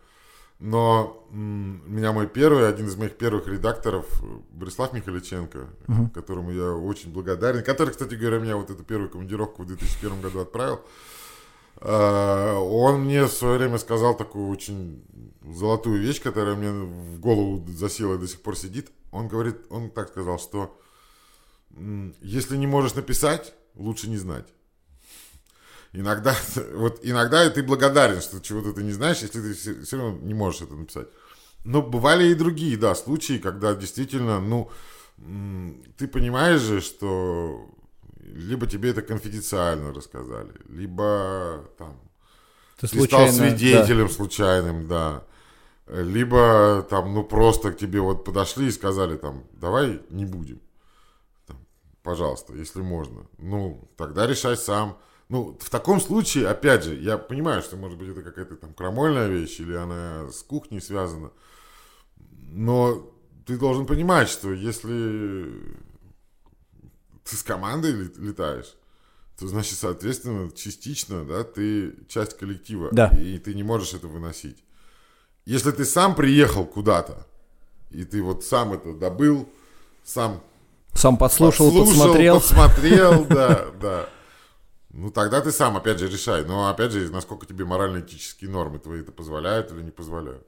[0.60, 4.06] Но меня мой первый, один из моих первых редакторов,
[4.52, 6.10] Борислав Михаличенко, uh-huh.
[6.12, 10.40] которому я очень благодарен, который, кстати говоря, меня вот эту первую командировку в 2001 году
[10.40, 10.80] отправил,
[11.78, 15.04] а, он мне в свое время сказал такую очень
[15.44, 18.92] золотую вещь, которая мне в голову засела и до сих пор сидит.
[19.12, 20.80] Он говорит, он так сказал, что
[22.22, 24.48] если не можешь написать, лучше не знать.
[25.96, 26.36] Иногда,
[26.74, 30.34] вот иногда ты благодарен, что чего-то ты не знаешь, если ты все, все равно не
[30.34, 31.08] можешь это написать.
[31.64, 34.70] Но бывали и другие, да, случаи, когда действительно, ну,
[35.98, 37.70] ты понимаешь же, что
[38.20, 42.00] либо тебе это конфиденциально рассказали, либо там
[42.78, 44.14] ты, ты стал свидетелем да.
[44.14, 45.24] случайным, да.
[45.88, 50.60] Либо там, ну, просто к тебе вот подошли и сказали там, давай не будем.
[51.48, 51.58] Там,
[52.04, 53.28] пожалуйста, если можно.
[53.38, 54.98] Ну, тогда решай сам.
[55.28, 59.28] Ну, в таком случае, опять же, я понимаю, что, может быть, это какая-то там крамольная
[59.28, 61.32] вещь, или она с кухней связана,
[62.52, 63.12] но
[63.46, 65.52] ты должен понимать, что если
[67.24, 68.76] ты с командой летаешь,
[69.40, 73.08] то, значит, соответственно, частично, да, ты часть коллектива, да.
[73.08, 74.64] и ты не можешь это выносить.
[75.46, 77.28] Если ты сам приехал куда-то,
[77.90, 79.50] и ты вот сам это добыл,
[80.04, 80.42] сам
[80.94, 82.36] сам подслушал, подслушал подсмотрел.
[82.40, 84.10] Подсмотрел, да, да.
[84.98, 86.46] Ну, тогда ты сам, опять же, решай.
[86.46, 90.48] Но, опять же, насколько тебе морально-этические нормы твои это позволяют или не позволяют.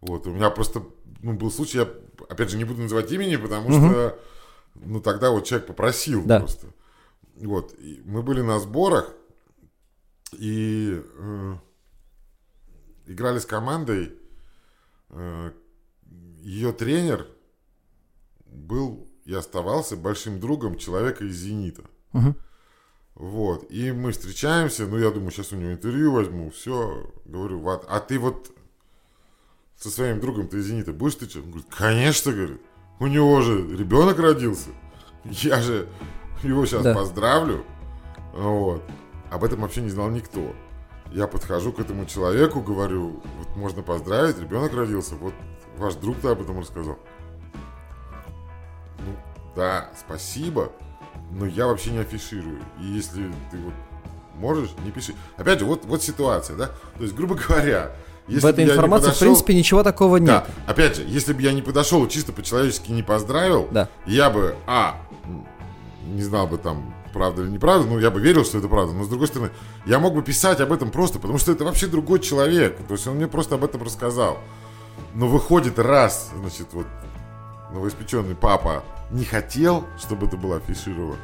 [0.00, 0.82] Вот, у меня просто
[1.22, 1.88] ну, был случай, я,
[2.28, 3.86] опять же, не буду называть имени, потому угу.
[3.86, 4.18] что,
[4.74, 6.40] ну, тогда вот человек попросил да.
[6.40, 6.66] просто.
[7.36, 9.14] Вот, и мы были на сборах,
[10.32, 11.54] и э,
[13.06, 14.12] играли с командой,
[15.10, 15.52] э,
[16.40, 17.28] ее тренер
[18.46, 21.84] был и оставался большим другом человека из «Зенита».
[22.12, 22.34] Угу.
[23.14, 23.70] Вот.
[23.70, 27.10] И мы встречаемся, ну, я думаю, сейчас у него интервью возьму, все.
[27.24, 28.50] Говорю, вот, а ты вот
[29.76, 31.40] со своим другом, ты извини, ты будешь встречаться?
[31.40, 32.60] Он говорит, конечно, говорит.
[32.98, 34.70] У него же ребенок родился.
[35.24, 35.88] Я же
[36.42, 36.94] его сейчас да.
[36.94, 37.64] поздравлю.
[38.32, 38.82] Вот.
[39.30, 40.54] об этом вообще не знал никто.
[41.12, 45.34] Я подхожу к этому человеку, говорю, вот можно поздравить, ребенок родился, вот
[45.76, 46.98] ваш друг-то об этом рассказал.
[48.98, 49.16] Ну,
[49.56, 50.70] да, спасибо,
[51.30, 52.60] но я вообще не афиширую.
[52.80, 53.74] И если ты вот
[54.34, 55.14] можешь, не пиши.
[55.36, 56.66] Опять же, вот, вот ситуация, да?
[56.96, 57.92] То есть, грубо говоря,
[58.26, 60.28] если в этой информации, подошел, в принципе, ничего такого нет.
[60.28, 63.88] Да, опять же, если бы я не подошел чисто по-человечески не поздравил, да.
[64.06, 65.00] я бы, а,
[66.06, 68.94] не знал бы там, правда или неправда, ну, я бы верил, что это правда.
[68.94, 69.50] Но, с другой стороны,
[69.84, 72.78] я мог бы писать об этом просто, потому что это вообще другой человек.
[72.86, 74.38] То есть он мне просто об этом рассказал.
[75.14, 76.86] Но выходит раз, значит, вот
[77.72, 81.16] новоиспеченный папа не хотел, чтобы это было афишировано,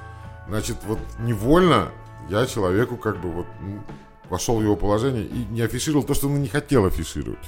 [0.48, 1.90] значит, вот невольно
[2.28, 3.80] я человеку как бы вот ну,
[4.28, 7.38] вошел в его положение и не афишировал то, что он не хотел афишировать.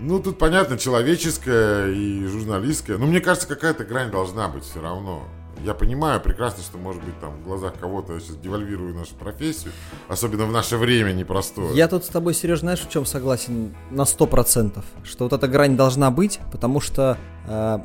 [0.00, 2.98] Ну, тут понятно, человеческое и журналистское.
[2.98, 5.22] Но мне кажется, какая-то грань должна быть все равно.
[5.64, 9.72] Я понимаю прекрасно, что, может быть, там в глазах кого-то я сейчас девальвирую нашу профессию,
[10.06, 11.74] особенно в наше время непростое.
[11.76, 15.48] Я тут с тобой, Сереж, знаешь, в чем согласен на сто процентов, что вот эта
[15.48, 17.78] грань должна быть, потому что э,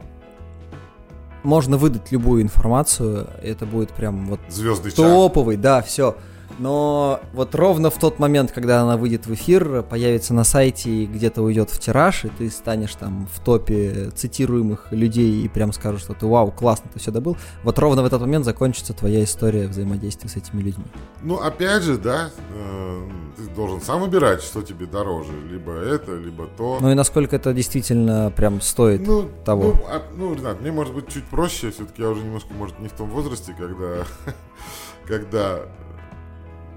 [1.44, 5.62] можно выдать любую информацию, это будет прям вот Звездный топовый, чат.
[5.62, 6.16] да, все.
[6.60, 11.06] Но вот ровно в тот момент, когда она выйдет в эфир, появится на сайте и
[11.06, 16.02] где-то уйдет в тираж, и ты станешь там в топе цитируемых людей и прям скажешь,
[16.02, 19.68] что ты вау, классно, ты все добыл, вот ровно в этот момент закончится твоя история
[19.68, 20.86] взаимодействия с этими людьми.
[21.22, 26.48] Ну, опять же, да, э, ты должен сам выбирать, что тебе дороже, либо это, либо
[26.58, 26.78] то.
[26.82, 29.64] Ну и насколько это действительно прям стоит ну, того.
[29.64, 32.88] Ну, а, ну, Ренат, мне может быть чуть проще, все-таки я уже немножко, может, не
[32.88, 34.06] в том возрасте, когда
[35.08, 35.62] когда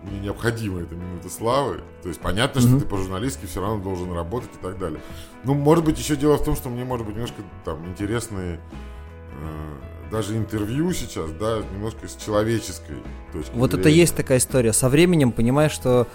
[0.07, 1.81] мне необходима эта минута славы.
[2.03, 2.69] То есть понятно, mm-hmm.
[2.69, 5.01] что ты по-журналистски все равно должен работать и так далее.
[5.45, 8.61] Ну, может быть, еще дело в том, что мне, может быть, немножко там интересные
[9.33, 12.97] э, даже интервью сейчас, да, немножко с человеческой
[13.33, 13.81] точки Вот зрения.
[13.81, 14.73] это есть такая история.
[14.73, 16.07] Со временем понимаешь, что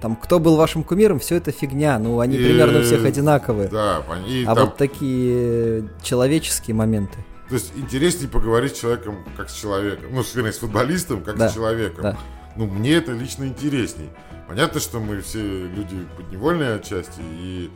[0.00, 1.98] там, кто был вашим кумиром, все это фигня.
[1.98, 3.68] Ну, они и, примерно всех одинаковые.
[3.68, 4.66] Да, и а там...
[4.66, 7.18] вот такие человеческие моменты.
[7.48, 10.10] То есть интереснее поговорить с человеком как с человеком.
[10.12, 12.02] Ну, вернее, с футболистом как да, с человеком.
[12.02, 12.18] Да
[12.56, 14.10] ну, мне это лично интересней.
[14.48, 17.70] Понятно, что мы все люди подневольные отчасти и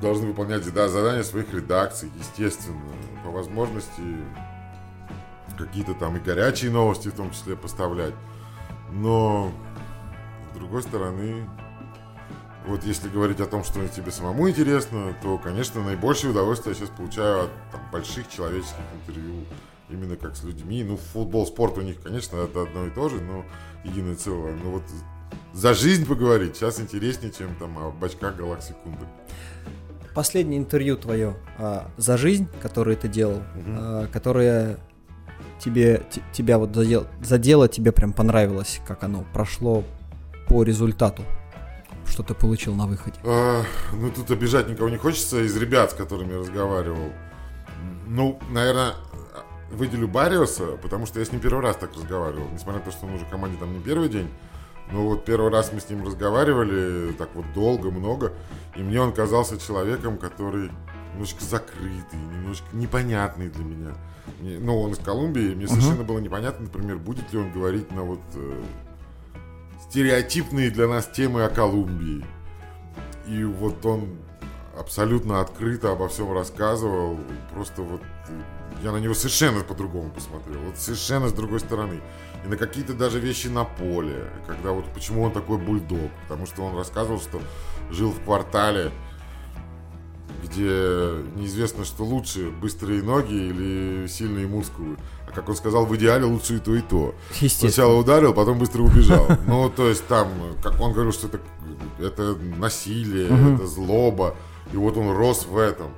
[0.00, 2.92] должны выполнять да, задания своих редакций, естественно,
[3.24, 4.02] по возможности
[5.56, 8.14] какие-то там и горячие новости в том числе поставлять.
[8.90, 9.52] Но,
[10.52, 11.48] с другой стороны,
[12.66, 16.94] вот если говорить о том, что тебе самому интересно, то, конечно, наибольшее удовольствие я сейчас
[16.94, 18.76] получаю от там, больших человеческих
[19.06, 19.44] интервью,
[19.88, 20.84] именно как с людьми.
[20.84, 23.44] Ну, футбол, спорт у них, конечно, это одно и то же, но
[23.84, 24.54] единое целое.
[24.54, 24.82] Но вот
[25.52, 29.06] за жизнь поговорить сейчас интереснее, чем там о бачках галаксекунды.
[30.14, 33.44] Последнее интервью твое а, за жизнь, которое ты делал, угу.
[33.68, 34.78] а, которое
[35.58, 39.84] тебе, тебя вот задел, задело, тебе прям понравилось, как оно прошло
[40.48, 41.22] по результату,
[42.06, 43.18] что ты получил на выходе?
[43.24, 43.62] А,
[43.92, 47.12] ну, тут обижать никого не хочется из ребят, с которыми я разговаривал.
[48.06, 48.94] Ну, наверное,
[49.70, 52.48] выделю Бариоса, потому что я с ним первый раз так разговаривал.
[52.52, 54.28] Несмотря на то, что он уже в команде там не первый день.
[54.92, 58.32] Но вот первый раз мы с ним разговаривали так вот долго, много.
[58.76, 60.70] И мне он казался человеком, который
[61.12, 63.94] немножко закрытый, немножко непонятный для меня.
[64.40, 65.68] Мне, ну, он из Колумбии, мне uh-huh.
[65.68, 68.62] совершенно было непонятно, например, будет ли он говорить на вот э,
[69.88, 72.24] стереотипные для нас темы о Колумбии.
[73.26, 74.18] И вот он
[74.78, 77.18] абсолютно открыто обо всем рассказывал.
[77.52, 78.02] Просто вот
[78.82, 80.60] я на него совершенно по-другому посмотрел.
[80.60, 82.00] Вот совершенно с другой стороны.
[82.44, 84.30] И на какие-то даже вещи на поле.
[84.46, 86.10] Когда вот почему он такой бульдог.
[86.22, 87.40] Потому что он рассказывал, что
[87.90, 88.92] жил в квартале,
[90.44, 94.96] где неизвестно, что лучше, быстрые ноги или сильные мускулы.
[95.26, 97.14] А как он сказал, в идеале лучше и то, и то.
[97.48, 99.26] Сначала ударил, потом быстро убежал.
[99.46, 100.28] Ну, то есть там,
[100.62, 101.40] как он говорил, что это,
[101.98, 104.36] это насилие, это злоба.
[104.72, 105.90] И вот он рос в этом.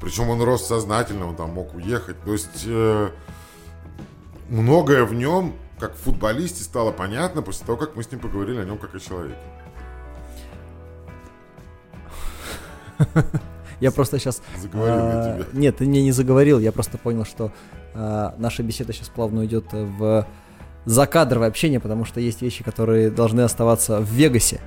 [0.00, 2.20] Причем он рос сознательно, он там мог уехать.
[2.22, 3.10] То есть э,
[4.48, 8.60] многое в нем, как в футболисте, стало понятно после того, как мы с ним поговорили
[8.60, 9.36] о нем как о человеке.
[13.80, 14.42] Я просто сейчас...
[14.58, 15.46] Заговорил а, тебя.
[15.52, 16.58] Нет, ты мне не заговорил.
[16.58, 17.52] Я просто понял, что
[17.94, 20.26] а, наша беседа сейчас плавно уйдет в
[20.86, 24.60] закадровое общение, потому что есть вещи, которые должны оставаться в Вегасе.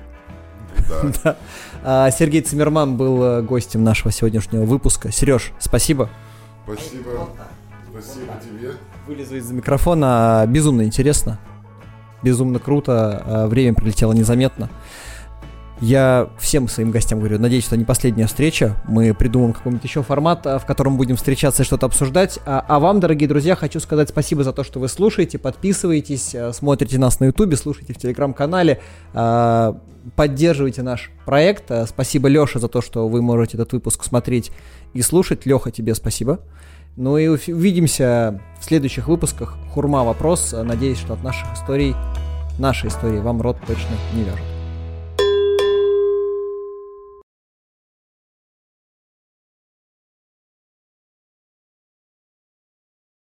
[1.24, 1.36] Да.
[1.82, 5.10] А, Сергей Цимерман был э, гостем нашего сегодняшнего выпуска.
[5.10, 6.10] Сереж, спасибо.
[6.64, 7.28] Спасибо.
[7.90, 8.72] Спасибо тебе.
[9.06, 10.44] Вылезу из микрофона.
[10.46, 11.38] Безумно интересно.
[12.22, 13.22] Безумно круто.
[13.24, 14.68] А, время прилетело незаметно.
[15.80, 18.76] Я всем своим гостям говорю, надеюсь, что не последняя встреча.
[18.86, 22.38] Мы придумаем какой-нибудь еще формат, в котором будем встречаться и что-то обсуждать.
[22.44, 26.98] А, а вам, дорогие друзья, хочу сказать спасибо за то, что вы слушаете, подписываетесь, смотрите
[26.98, 28.80] нас на ютубе, слушайте в телеграм-канале,
[30.16, 31.70] поддерживайте наш проект.
[31.86, 34.50] Спасибо, Леша, за то, что вы можете этот выпуск смотреть
[34.92, 35.46] и слушать.
[35.46, 36.40] Леха, тебе спасибо.
[36.96, 39.56] Ну и увидимся в следующих выпусках.
[39.72, 40.52] Хурма вопрос.
[40.52, 41.94] Надеюсь, что от наших историй,
[42.58, 44.59] нашей истории вам рот точно не вяжет.